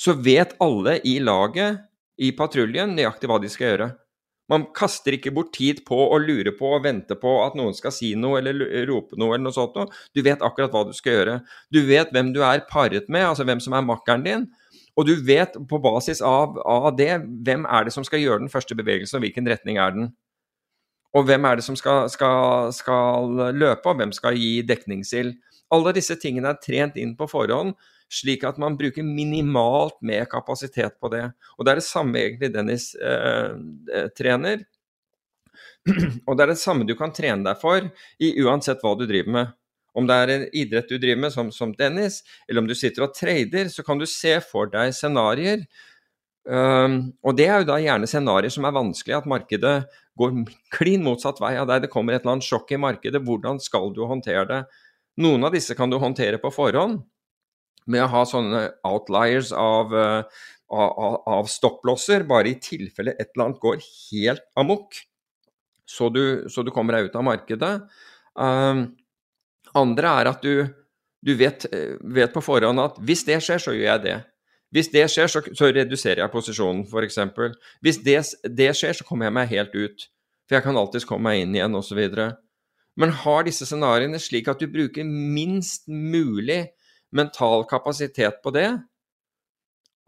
[0.00, 1.80] så vet alle i laget,
[2.20, 3.88] i patruljen, nøyaktig hva de skal gjøre.
[4.50, 7.94] Man kaster ikke bort tid på å lure på og vente på at noen skal
[7.94, 8.58] si noe eller
[8.88, 9.86] rope noe eller noe sånt noe.
[10.16, 11.36] Du vet akkurat hva du skal gjøre.
[11.70, 14.48] Du vet hvem du er paret med, altså hvem som er makkeren din.
[14.98, 17.12] Og du vet på basis av, av det
[17.46, 20.10] hvem er det som skal gjøre den første bevegelsen, og hvilken retning er den.
[21.16, 25.34] Og hvem er det som skal, skal, skal løpe, og hvem skal gi dekningsild?
[25.74, 27.74] Alle disse tingene er trent inn på forhånd,
[28.10, 31.28] slik at man bruker minimalt med kapasitet på det.
[31.58, 33.54] Og det er det samme egentlig Dennis eh,
[33.94, 34.64] eh trener.
[36.26, 37.86] Og det er det samme du kan trene deg for
[38.20, 39.54] i uansett hva du driver med.
[39.96, 43.06] Om det er en idrett du driver med, som, som Dennis, eller om du sitter
[43.06, 45.64] og trader, så kan du se for deg scenarioer.
[46.48, 49.74] Um, og det er jo da gjerne scenarioer som er vanskelig, at markedet
[50.20, 50.38] går
[50.74, 51.84] klin motsatt vei av deg.
[51.84, 53.22] Det kommer et eller annet sjokk i markedet.
[53.26, 54.62] Hvordan skal du håndtere det?
[55.20, 57.02] Noen av disse kan du håndtere på forhånd
[57.90, 63.48] med å ha sånne outliers av, uh, av, av stopplosser, bare i tilfelle et eller
[63.48, 65.00] annet går helt amok
[65.90, 67.72] så du, så du kommer deg ut av markedet.
[68.38, 68.84] Um,
[69.78, 70.66] andre er at du,
[71.26, 71.66] du vet,
[72.00, 74.18] vet, på forhånd at hvis det skjer, så gjør jeg det.
[74.70, 77.18] Hvis det skjer, så, så reduserer jeg posisjonen, f.eks.
[77.82, 80.06] Hvis det, det, skjer, så kommer jeg meg helt ut.
[80.46, 81.98] For jeg kan alltids komme meg inn igjen, osv.
[83.00, 86.64] Men har disse scenarioene slik at du bruker minst mulig
[87.14, 88.68] mental kapasitet på det,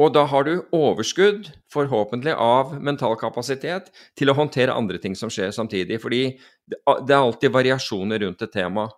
[0.01, 5.31] og da har du overskudd, forhåpentlig, av mental kapasitet til å håndtere andre ting som
[5.31, 6.01] skjer samtidig.
[6.03, 6.23] Fordi
[6.67, 8.89] det er alltid variasjoner rundt et tema.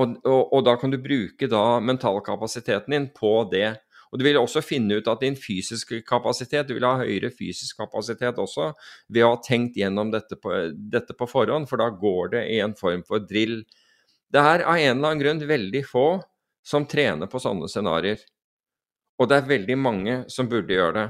[0.00, 3.74] Og, og, og da kan du bruke da mentalkapasiteten din på det.
[4.12, 7.80] Og du vil også finne ut at din fysiske kapasitet, du vil ha høyere fysisk
[7.80, 8.70] kapasitet også
[9.08, 12.58] ved å ha tenkt gjennom dette på, dette på forhånd, for da går det i
[12.64, 13.62] en form for drill.
[14.32, 16.06] Det er av en eller annen grunn veldig få
[16.64, 18.20] som trener på sånne scenarioer.
[19.20, 21.08] Og det er veldig mange som burde gjøre det.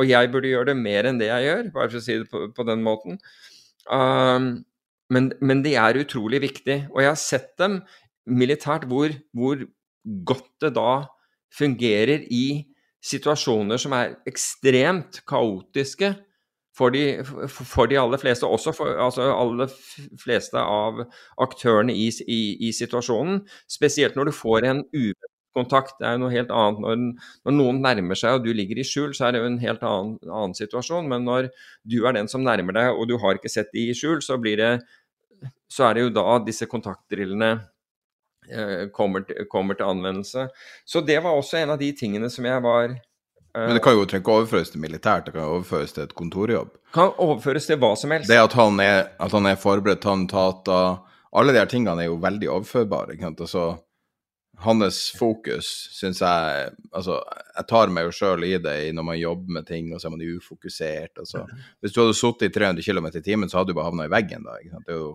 [0.00, 2.28] Og jeg burde gjøre det mer enn det jeg gjør, bare for å si det
[2.30, 3.18] på, på den måten.
[3.90, 4.52] Um,
[5.10, 6.78] men, men, de er utrolig viktig.
[6.94, 7.80] Og jeg har sett dem
[8.26, 9.62] militært hvor, hvor
[10.26, 11.04] godt det da
[11.56, 12.66] fungerer i
[13.04, 16.12] situasjoner som er ekstremt kaotiske
[16.76, 19.72] for de, for de aller fleste, også for altså aller
[20.20, 21.02] fleste av
[21.42, 23.42] aktørene i, i, i, situasjonen.
[23.68, 24.84] Spesielt når du får en
[25.56, 25.96] kontakt.
[25.98, 26.80] Det er jo noe helt annet.
[26.84, 29.60] Når, når, noen nærmer seg og du ligger i skjul, så er det jo en
[29.62, 31.10] helt annen, annen, situasjon.
[31.10, 31.50] Men når
[31.82, 34.38] du er den som nærmer deg og du har ikke sett de i skjul, så,
[34.40, 34.70] det,
[35.70, 37.56] så er det jo da disse kontaktdrillene
[38.92, 40.48] kommer, til, kommer, til, anvendelse.
[40.84, 43.94] Så det var også en av de tingene som jeg var eh, Men det kan
[43.94, 46.72] jo ikke overføres til militært, det kan overføres til et kontorjobb?
[46.94, 48.30] Kan overføres til hva som helst.
[48.30, 52.10] Det at han er, at han er forberedt, han tater Alle de her tingene er
[52.10, 53.14] jo veldig overførbare.
[53.14, 53.46] ikke sant?
[53.46, 53.68] Altså
[54.60, 57.20] hans fokus syns jeg Altså,
[57.56, 60.14] jeg tar meg jo sjøl i det når man jobber med ting, og så er
[60.16, 61.12] man ufokusert.
[61.22, 61.44] Altså.
[61.80, 64.12] Hvis du hadde sittet i 300 km i timen, så hadde du bare havna i
[64.12, 64.56] veggen da.
[64.60, 64.88] ikke sant?
[64.88, 65.10] Det jo,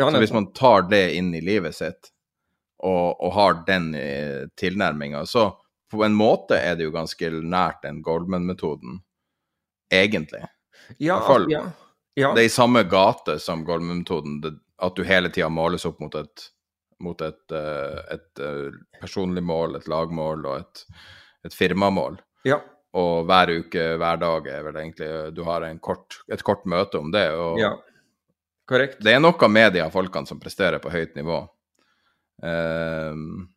[0.00, 2.10] så hvis man tar det inn i livet sitt,
[2.80, 5.50] og, og har den eh, tilnærminga, så
[5.90, 9.00] på en måte er det jo ganske nært den Goldman-metoden,
[9.92, 10.44] egentlig.
[10.98, 11.18] Ja,
[11.50, 11.64] ja,
[12.14, 12.30] ja.
[12.34, 14.40] Det er i samme gate som Goldman-metoden,
[14.80, 16.50] at du hele tida måles opp mot et
[17.00, 20.82] mot et, eh, et, eh, personlig mål, et lagmål og et,
[21.48, 22.18] et firmamål.
[22.44, 22.60] Ja.
[23.00, 27.12] Og hver uke, hver dag er vel egentlig Du har kort, et kort møte om
[27.14, 27.30] det.
[27.32, 27.76] og ja.
[28.66, 29.00] Korrekt.
[29.02, 31.40] Det er noe med de folkene som presterer på høyt nivå.
[32.40, 33.50] Um,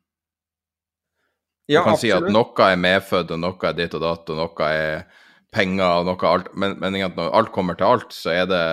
[1.65, 2.01] ja, du kan absolutt.
[2.01, 5.05] si at noe er medfødt, og noe er ditt og datt, og noe er
[5.53, 8.65] penger, og noe alt, men, men når alt kommer til alt, så er det,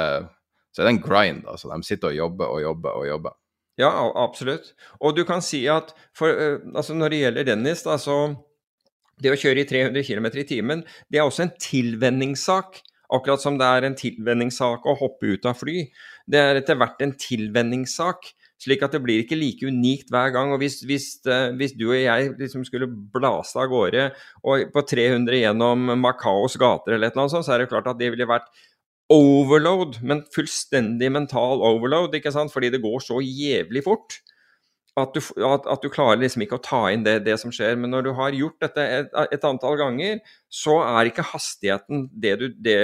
[0.75, 1.45] så er det en grind.
[1.47, 3.37] altså De sitter og jobber og jobber og jobber.
[3.81, 4.75] Ja, absolutt.
[5.01, 6.35] Og du kan si at for,
[6.75, 8.37] altså når det gjelder Dennis, da, så
[9.21, 10.83] Det å kjøre i 300 km i timen,
[11.13, 12.79] det er også en tilvenningssak.
[13.13, 15.83] Akkurat som det er en tilvenningssak å hoppe ut av fly.
[16.25, 18.31] Det er etter hvert en tilvenningssak.
[18.61, 20.53] Slik at det blir ikke like unikt hver gang.
[20.53, 21.07] og Hvis, hvis,
[21.57, 24.11] hvis du og jeg liksom skulle blase av gårde
[24.45, 28.29] på 300 gjennom Macaos gater, eller noe sånt, så er det klart at det ville
[28.29, 28.51] vært
[29.11, 32.53] overload, men fullstendig mental overload, ikke sant?
[32.53, 34.21] fordi det går så jævlig fort.
[34.99, 37.79] At du, at, at du klarer liksom ikke å ta inn det, det, som skjer.
[37.79, 40.19] Men når du har gjort dette et, et antall ganger,
[40.53, 42.81] så er ikke hastigheten det du det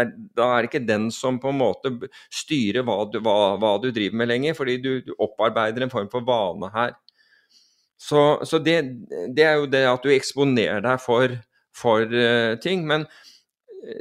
[0.00, 1.92] er, Da er det ikke den som på en måte
[2.32, 6.10] styrer hva du, hva, hva du driver med lenger, fordi du, du, opparbeider en form
[6.12, 6.94] for vane her.
[8.00, 8.80] Så, så det,
[9.36, 11.36] det, er jo det at du eksponerer deg for,
[11.76, 12.82] for uh, ting.
[12.88, 13.06] Men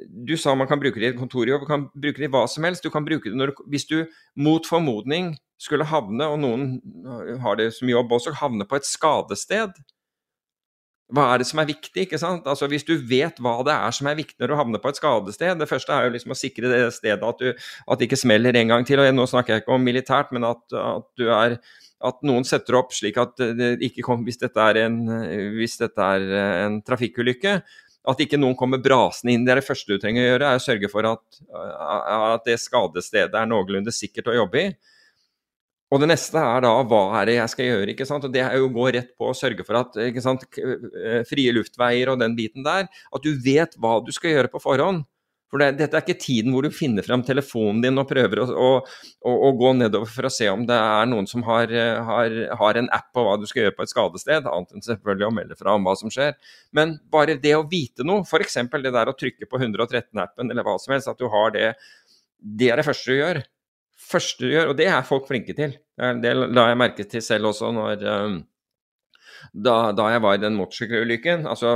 [0.10, 2.66] du sa man kan bruke det i et kontorjobb, kan bruke det i hva som
[2.66, 2.84] helst.
[2.86, 4.04] Du kan bruke det når, hvis du
[4.36, 9.78] mot formodning skulle havne, og noen har det som jobb også, havne på et skadested.
[11.12, 12.05] Hva er det som er viktig?
[12.05, 12.47] ikke sant?
[12.47, 14.99] Altså Hvis du vet hva det er som er viktig når du havner på et
[14.99, 18.22] skadested Det første er jo liksom å sikre det stedet at, du, at det ikke
[18.24, 19.01] smeller en gang til.
[19.01, 21.57] og Nå snakker jeg ikke om militært, men at, at, er,
[22.07, 24.99] at noen setter opp slik at det ikke kommer hvis dette er en,
[25.57, 26.28] hvis dette er
[26.68, 27.59] en trafikkulykke,
[28.12, 29.43] At ikke noen kommer brasende inn.
[29.45, 32.57] Det er det første du trenger å gjøre, er å sørge for at, at det
[32.57, 34.72] skadestedet er noenlunde sikkert å jobbe i.
[35.92, 37.94] Og det neste er da hva er det jeg skal gjøre?
[37.94, 38.24] ikke sant?
[38.28, 41.24] Og Det er jo å gå rett på og sørge for at ikke sant, eh,
[41.28, 45.04] frie luftveier og den biten der, at du vet hva du skal gjøre på forhånd.
[45.52, 48.48] For det, dette er ikke tiden hvor du finner frem telefonen din og prøver å,
[48.56, 48.70] å,
[49.36, 51.68] å, gå nedover for å se om det er noen som har,
[52.08, 55.28] har, har, en app på hva du skal gjøre på et skadested, annet enn selvfølgelig
[55.28, 56.38] å melde fra om hva som skjer.
[56.72, 58.62] Men bare det å vite noe, f.eks.
[58.72, 61.74] det der å trykke på 113-appen eller hva som helst, at du har det,
[62.39, 63.44] det er det første du gjør
[64.12, 65.76] første du gjør, og det er folk flinke til.
[66.22, 68.39] Det la jeg merke til selv også når, um,
[69.53, 71.47] da, da, jeg var i den motorsykkelulykken.
[71.49, 71.76] Altså,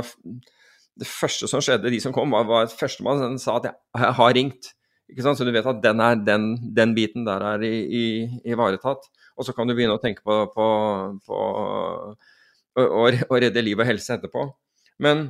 [0.96, 4.36] det første som skjedde, de som kom, var, var førstemann sa at jeg, jeg har
[4.38, 4.72] ringt.
[5.10, 5.38] Ikke sant?
[5.38, 9.10] Så du vet at den, er, den, den biten der er ivaretatt.
[9.36, 10.68] Og så kan du begynne å tenke på, på,
[11.26, 11.40] på
[12.80, 14.48] å, å redde liv og helse etterpå.
[15.04, 15.28] Men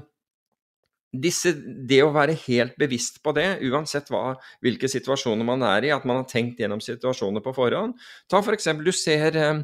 [1.23, 1.53] disse,
[1.89, 6.07] det å være helt bevisst på det, uansett hva, hvilke situasjoner man er i, at
[6.09, 7.95] man har tenkt gjennom situasjoner på forhånd.
[8.31, 8.69] Ta f.eks.
[8.71, 9.63] For du ser eh,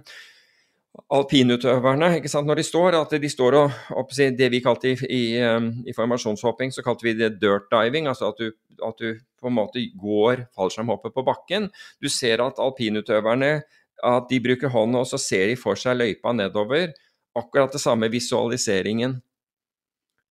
[1.17, 4.97] alpinutøverne ikke sant, når de står, at de står og, og Det vi kalte i,
[5.09, 8.09] i, eh, i, formasjonshopping, så kalte vi det dirt diving.
[8.09, 8.53] Altså at du,
[8.85, 11.71] at du på en måte går fallskjermhoppet på bakken.
[12.01, 13.63] Du ser at alpinutøverne
[14.03, 16.93] at de bruker hånden, og så ser de for seg løypa nedover.
[17.39, 19.21] Akkurat det samme visualiseringen.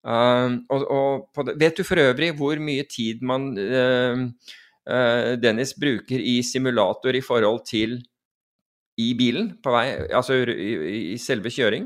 [0.01, 0.85] Uh, og,
[1.37, 4.23] og det, vet du for øvrig hvor mye tid man uh,
[4.89, 7.99] uh, Dennis bruker i simulator i forhold til
[8.97, 10.71] i bilen på vei, altså i,
[11.13, 11.85] i selve kjøring?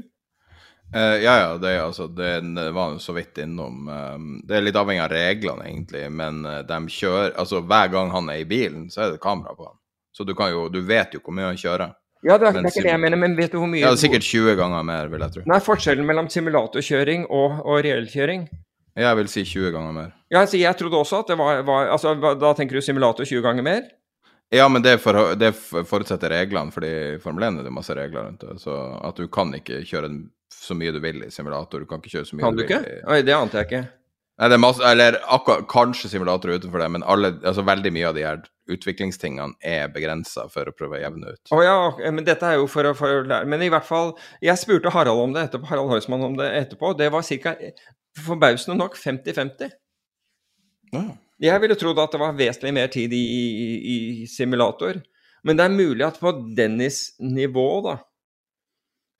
[0.95, 5.03] Uh, ja, ja, det, altså, det var så vidt innom um, Det er litt avhengig
[5.03, 9.15] av reglene, egentlig, men de kjører Altså, hver gang han er i bilen, så er
[9.15, 9.79] det kamera på han.
[10.15, 11.91] Så du kan jo Du vet jo hvor mye han kjører.
[12.25, 13.91] Ja, det er, det er, ikke det jeg mener, men vet du hvor mye Ja,
[13.93, 15.43] det er Sikkert 20 ganger mer, vil jeg tro.
[15.51, 18.47] Nei, forskjellen mellom simulatorkjøring og, og reell kjøring?
[18.95, 20.15] Jeg vil si 20 ganger mer.
[20.31, 23.43] Ja, altså, jeg trodde også at det var, var altså, Da tenker du simulator 20
[23.45, 23.83] ganger mer?
[24.53, 28.45] Ja, men det, for, det forutsetter reglene, fordi Formel 1 er det masse regler rundt
[28.45, 28.57] det.
[28.61, 28.73] Så
[29.03, 30.09] at du kan ikke kjøre
[30.53, 31.83] så mye du vil i simulator.
[31.83, 32.71] Du kan ikke kjøre så mye kan du, du vil.
[32.73, 33.05] Kan du ikke?
[33.11, 33.83] Oi, det ante jeg ikke.
[34.35, 38.09] Nei, det er masse, eller akkurat, kanskje simulatorer utenfor det, men alle, altså veldig mye
[38.09, 38.41] av de her
[38.75, 41.51] utviklingstingene er begrensa for å prøve å jevne ut.
[41.53, 43.87] Å oh, ja, men dette er jo for å, for å, lære Men i hvert
[43.87, 44.11] fall,
[44.43, 46.91] jeg spurte Harald om det etterpå, Harald Heusmann om det etterpå.
[46.99, 47.55] Det var ca.
[48.25, 49.71] forbausende nok 50-50.
[50.95, 51.05] Ja.
[51.45, 54.99] Jeg ville trodd at det var vesentlig mer tid i, i, i simulator.
[55.47, 57.99] Men det er mulig at på Dennis-nivå, da,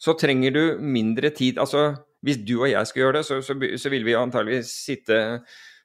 [0.01, 1.59] så trenger du mindre tid.
[1.61, 1.93] Altså
[2.25, 5.17] hvis du og jeg skulle gjøre det, så, så, så ville vi antageligvis sitte,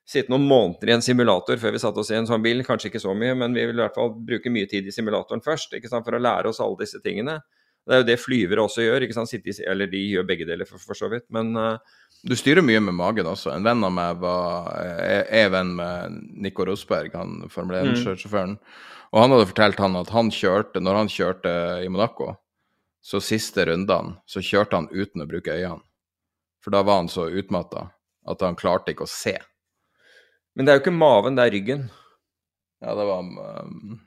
[0.09, 2.65] sitte, noen måneder i en simulator før vi satte oss i en sånn bil.
[2.67, 5.45] Kanskje ikke så mye, men vi vil i hvert fall bruke mye tid i simulatoren
[5.45, 7.41] først for å lære oss alle disse tingene.
[7.89, 9.05] Det er jo det flyvere også gjør.
[9.05, 11.27] i, Eller de gjør begge deler, for, for så vidt.
[11.33, 11.77] Men uh,
[12.23, 13.53] du styrer mye med magen også.
[13.55, 14.71] En venn av meg var,
[15.01, 18.57] er, er venn med Nico Rosberg, han Formel 1-sjåføren.
[18.57, 18.89] Mm.
[19.11, 22.35] Og han hadde fortalt han at han kjørte, når han kjørte i Monaco,
[23.03, 25.83] så siste rundene så kjørte han uten å bruke øynene.
[26.65, 27.89] For da var han så utmatta
[28.29, 29.37] at han klarte ikke å se.
[30.57, 31.89] Men det er jo ikke maven, det er ryggen.
[32.81, 33.99] Ja, det var um,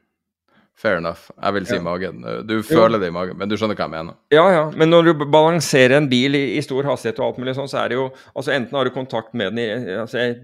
[0.78, 1.30] Fair enough.
[1.38, 1.84] Jeg vil si ja.
[1.86, 2.24] magen.
[2.50, 4.18] Du føler det i magen, men du skjønner hva jeg mener.
[4.34, 4.64] Ja, ja.
[4.74, 7.84] Men når du balanserer en bil i, i stor hastighet og alt mulig sånn, så
[7.84, 10.40] er det jo Altså enten har du kontakt med den i altså, Jeg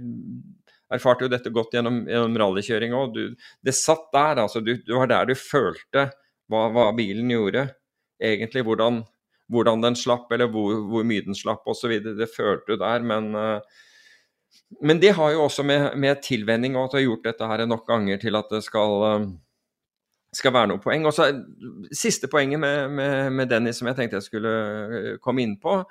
[0.93, 3.17] erfarte jo dette godt gjennom, gjennom rallykjøring òg.
[3.65, 4.61] Det satt der, altså.
[4.61, 6.07] Du, det var der du følte
[6.49, 7.65] hva, hva bilen gjorde.
[8.21, 9.01] Egentlig hvordan
[9.49, 11.95] hvordan den slapp, eller hvor, hvor mye den slapp osv.
[12.05, 13.85] Det følte du der, men, eh,
[14.85, 17.65] men det har jo også med, med tilvenning og at du har gjort dette her
[17.69, 19.27] nok ganger til at det skal, eh,
[20.37, 21.07] skal være noe poeng.
[21.09, 21.31] Og så
[21.95, 25.81] Siste poenget med, med, med Dennis som jeg tenkte jeg skulle eh, komme inn på,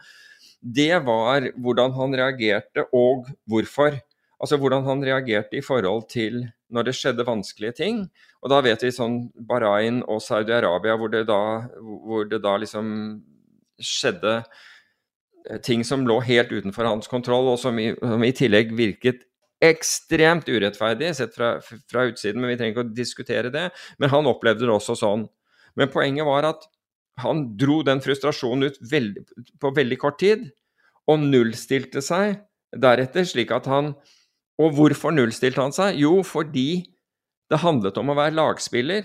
[0.58, 3.98] det var hvordan han reagerte og hvorfor.
[4.38, 8.02] Altså hvordan han reagerte i forhold til når det skjedde vanskelige ting.
[8.42, 11.40] Og da vet vi sånn Bahrain og Saudi-Arabia hvor det da,
[11.78, 12.90] hvor det da liksom
[13.82, 18.74] skjedde eh, ting som lå helt utenfor hans kontroll, og som i, som i tillegg
[18.78, 19.24] virket
[19.64, 23.68] ekstremt urettferdig sett fra, fra, utsiden, men vi trenger ikke å diskutere det.
[23.98, 25.26] Men han opplevde det også sånn.
[25.78, 26.68] Men poenget var at
[27.22, 29.24] han dro den frustrasjonen ut veldig,
[29.58, 30.46] på veldig kort tid,
[31.10, 32.38] og nullstilte seg
[32.76, 33.94] deretter, slik at han
[34.58, 36.00] Og hvorfor nullstilte han seg?
[36.02, 36.82] Jo, fordi
[37.46, 39.04] det handlet om å være lagspiller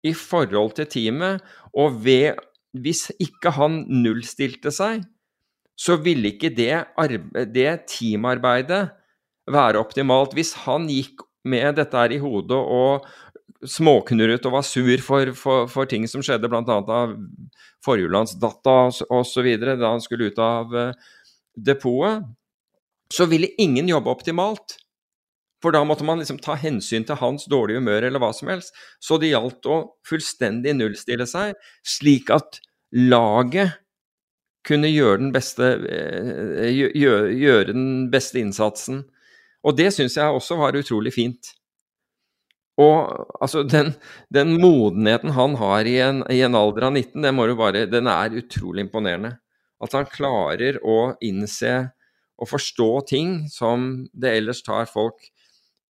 [0.00, 1.42] i forhold til teamet,
[1.76, 2.40] og ved
[2.74, 5.04] hvis ikke han nullstilte seg,
[5.74, 6.84] så ville ikke det,
[7.54, 8.88] det teamarbeidet
[9.50, 10.34] være optimalt.
[10.34, 13.06] Hvis han gikk med dette her i hodet og
[13.64, 16.62] småknurret og var sur for, for, for ting som skjedde, bl.a.
[16.78, 17.14] av
[17.84, 18.76] forhjulsdata
[19.12, 19.50] osv.
[19.64, 21.12] da han skulle ut av uh,
[21.54, 22.24] depotet,
[23.12, 24.78] så ville ingen jobbe optimalt.
[25.64, 28.74] For da måtte man liksom ta hensyn til hans dårlige humør eller hva som helst.
[29.00, 32.60] Så det gjaldt å fullstendig nullstille seg, slik at
[32.92, 33.78] laget
[34.68, 39.06] kunne gjøre den beste, eh, gjøre, gjøre den beste innsatsen.
[39.64, 41.54] Og det syns jeg også var utrolig fint.
[42.80, 43.94] Og altså, den,
[44.34, 48.36] den modenheten han har i en, i en alder av 19, den, bare, den er
[48.40, 49.36] utrolig imponerende.
[49.80, 51.74] At han klarer å innse
[52.40, 55.22] og forstå ting som det ellers tar folk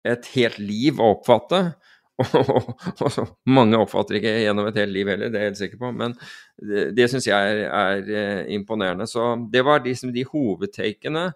[0.08, 1.64] et helt liv å oppfatte.
[2.20, 5.92] Og, mange oppfatter ikke gjennom et helt liv heller, det er jeg helt sikker på.
[5.96, 6.16] Men
[6.60, 9.08] det, det syns jeg er, er, eh, imponerende.
[9.08, 11.30] Så det var liksom de hovedtakene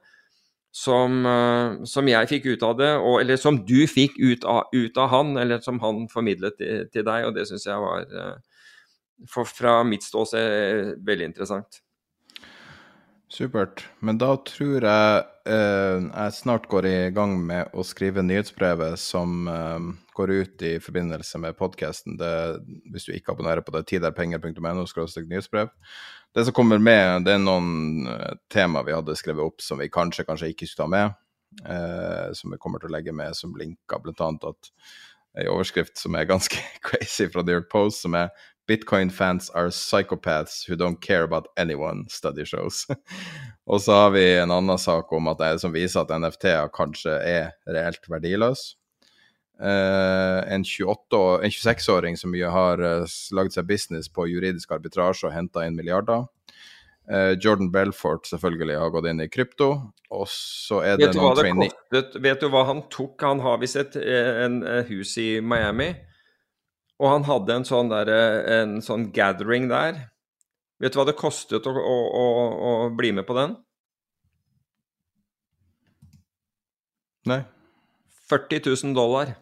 [0.73, 4.73] som, uh, som, jeg fikk ut av det, og, eller som du fikk ut av,
[4.73, 7.27] ut av, han, eller som han formidlet til, til deg.
[7.29, 8.63] Og det syns jeg var, uh,
[9.29, 11.83] for, fra mitt ståsted, veldig interessant.
[13.33, 13.81] Supert.
[13.99, 19.47] Men da tror jeg eh, jeg snart går i gang med å skrive nyhetsbrevet som
[19.49, 22.19] eh, går ut i forbindelse med podkasten.
[22.93, 25.73] Hvis du ikke abonnerer på det, tiderpenger.no nyhetsbrev.
[26.33, 29.89] Det som kommer med, det er noen eh, tema vi hadde skrevet opp som vi
[29.89, 31.17] kanskje, kanskje ikke skulle ta med.
[31.65, 34.29] Eh, som vi kommer til å legge med som linker, bl.a.
[34.29, 34.71] at
[35.41, 38.29] ei overskrift som er ganske crazy fra The York Post, som er
[38.67, 42.87] Bitcoin fans are psychopaths who don't care about anyone, study shows.
[43.65, 47.17] og så har vi en annen sak om at det som viser at NFT-er kanskje
[47.19, 48.77] er reelt verdiløse.
[49.63, 55.35] Uh, en, 28, en 26-åring som har uh, lagd seg business på juridisk arbitrasje og
[55.35, 56.25] henta inn milliarder.
[57.03, 59.69] Uh, Jordan Belfort selvfølgelig har gått inn i krypto.
[60.09, 61.75] Og så er det noen trainee...
[61.91, 63.19] Vet du hva han tok?
[63.27, 65.91] Han har visst et en, en hus i Miami
[67.03, 68.09] og han hadde en sånn, der,
[68.61, 70.05] en sånn gathering der.
[70.79, 72.23] Vet du hva det kostet å, å, å,
[72.85, 73.57] å bli med på den?
[77.27, 77.41] Nei.
[78.31, 79.35] 40 000 dollar.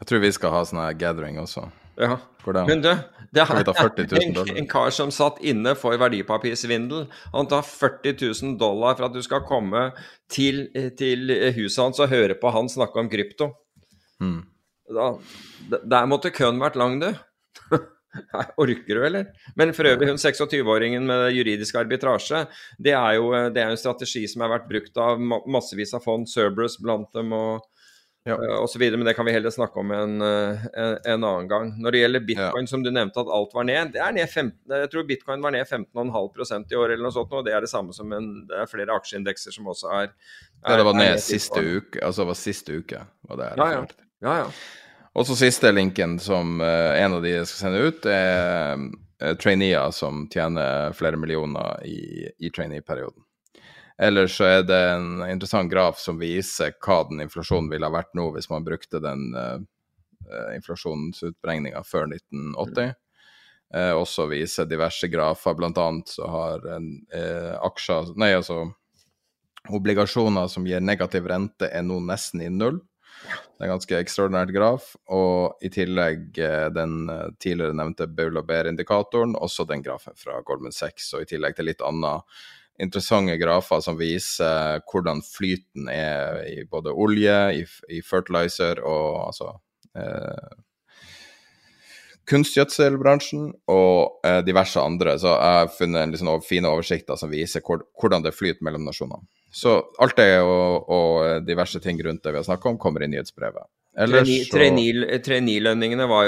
[0.00, 1.68] Jeg tror vi skal ha sånn her gathering også.
[2.00, 2.16] Ja.
[2.66, 2.88] Men du,
[3.30, 7.04] det er en, en, kar som satt inne for verdipapirsvindel.
[7.36, 9.90] Han tar 40 000 dollar for at du skal komme
[10.32, 10.64] til,
[10.98, 13.52] til huset hans og høre på han snakke om krypto.
[14.24, 14.40] Mm.
[14.90, 15.12] Da,
[15.70, 17.10] der måtte køen vært lang, du.
[18.12, 19.28] Nei, orker du, eller?
[19.56, 22.44] Men for øvrig, hun 26-åringen med juridisk arbitrasje,
[22.82, 26.28] det er jo det er en strategi som har vært brukt av massevis av fond,
[26.28, 27.64] Cerberus blant dem og,
[28.28, 28.36] ja.
[28.36, 31.16] uh, og så videre, men det kan vi heller snakke om en, uh, en, en
[31.16, 31.72] annen gang.
[31.80, 32.72] Når det gjelder bitcoin, ja.
[32.74, 35.56] som du nevnte at alt var ned, det er ned 15, jeg tror bitcoin var
[35.56, 38.60] ned 15,5% i år eller noe sånt, og det er det samme som en, det
[38.60, 40.12] er flere aksjeindekser som også er,
[40.68, 44.08] er det var ned siste uke, altså det var siste uke, var det ja, ja.
[44.22, 44.46] Ja, ja.
[45.12, 49.92] Og så siste linken som uh, en av de skal sende ut, er uh, traineer
[49.92, 53.20] som tjener flere millioner i, i trainee-perioden.
[54.02, 58.16] Ellers så er det en interessant graf som viser hva den inflasjonen ville ha vært
[58.18, 59.60] nå hvis man brukte den uh,
[60.56, 62.94] inflasjonsutberegninga før 1980.
[63.72, 66.88] Uh, også viser diverse grafer, annet så har en,
[67.68, 68.64] aksjer Nei, altså
[69.72, 72.80] obligasjoner som gir negativ rente, er nå nesten i null.
[73.22, 74.88] Det er en ganske ekstraordinært graf.
[75.14, 81.12] Og i tillegg eh, den eh, tidligere nevnte Beulaber-indikatoren, også den grafen fra Goldman Sachs.
[81.14, 82.26] Og i tillegg til litt annet
[82.82, 89.52] interessante grafer som viser hvordan flyten er i både olje, i, i fertilizer og altså
[89.98, 90.56] eh,
[92.30, 95.18] kunstgjødselbransjen og eh, diverse andre.
[95.20, 98.86] Så jeg har funnet en liksom, fine oversikter som viser hvor, hvordan det flyter mellom
[98.88, 99.26] nasjonene.
[99.52, 103.08] Så alt det og, og diverse ting rundt det vi har snakka om, kommer i
[103.12, 103.68] nyhetsbrevet.
[103.92, 106.24] Trainee-lønningene var,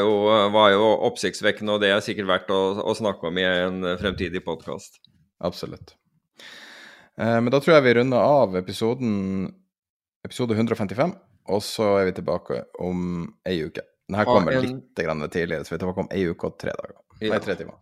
[0.53, 4.45] var, jo oppsiktsvekkende, og det er sikkert verdt å, å snakke om i en fremtidig
[4.45, 5.01] podkast.
[5.45, 5.97] Absolutt.
[7.17, 9.13] Eh, men da tror jeg vi runder av episoden
[10.25, 11.15] episode 155,
[11.53, 13.85] og så er vi tilbake om ei uke.
[14.09, 14.65] Denne kommer en...
[14.65, 16.97] litt tidligere, så vi er tilbake om ei uke og tre dager.
[17.21, 17.33] Ja.
[17.33, 17.81] Nei, tre timer.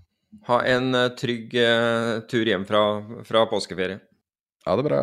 [0.49, 2.83] Ha en uh, trygg uh, tur hjem fra,
[3.27, 3.99] fra påskeferie.
[4.67, 5.03] Ha det bra.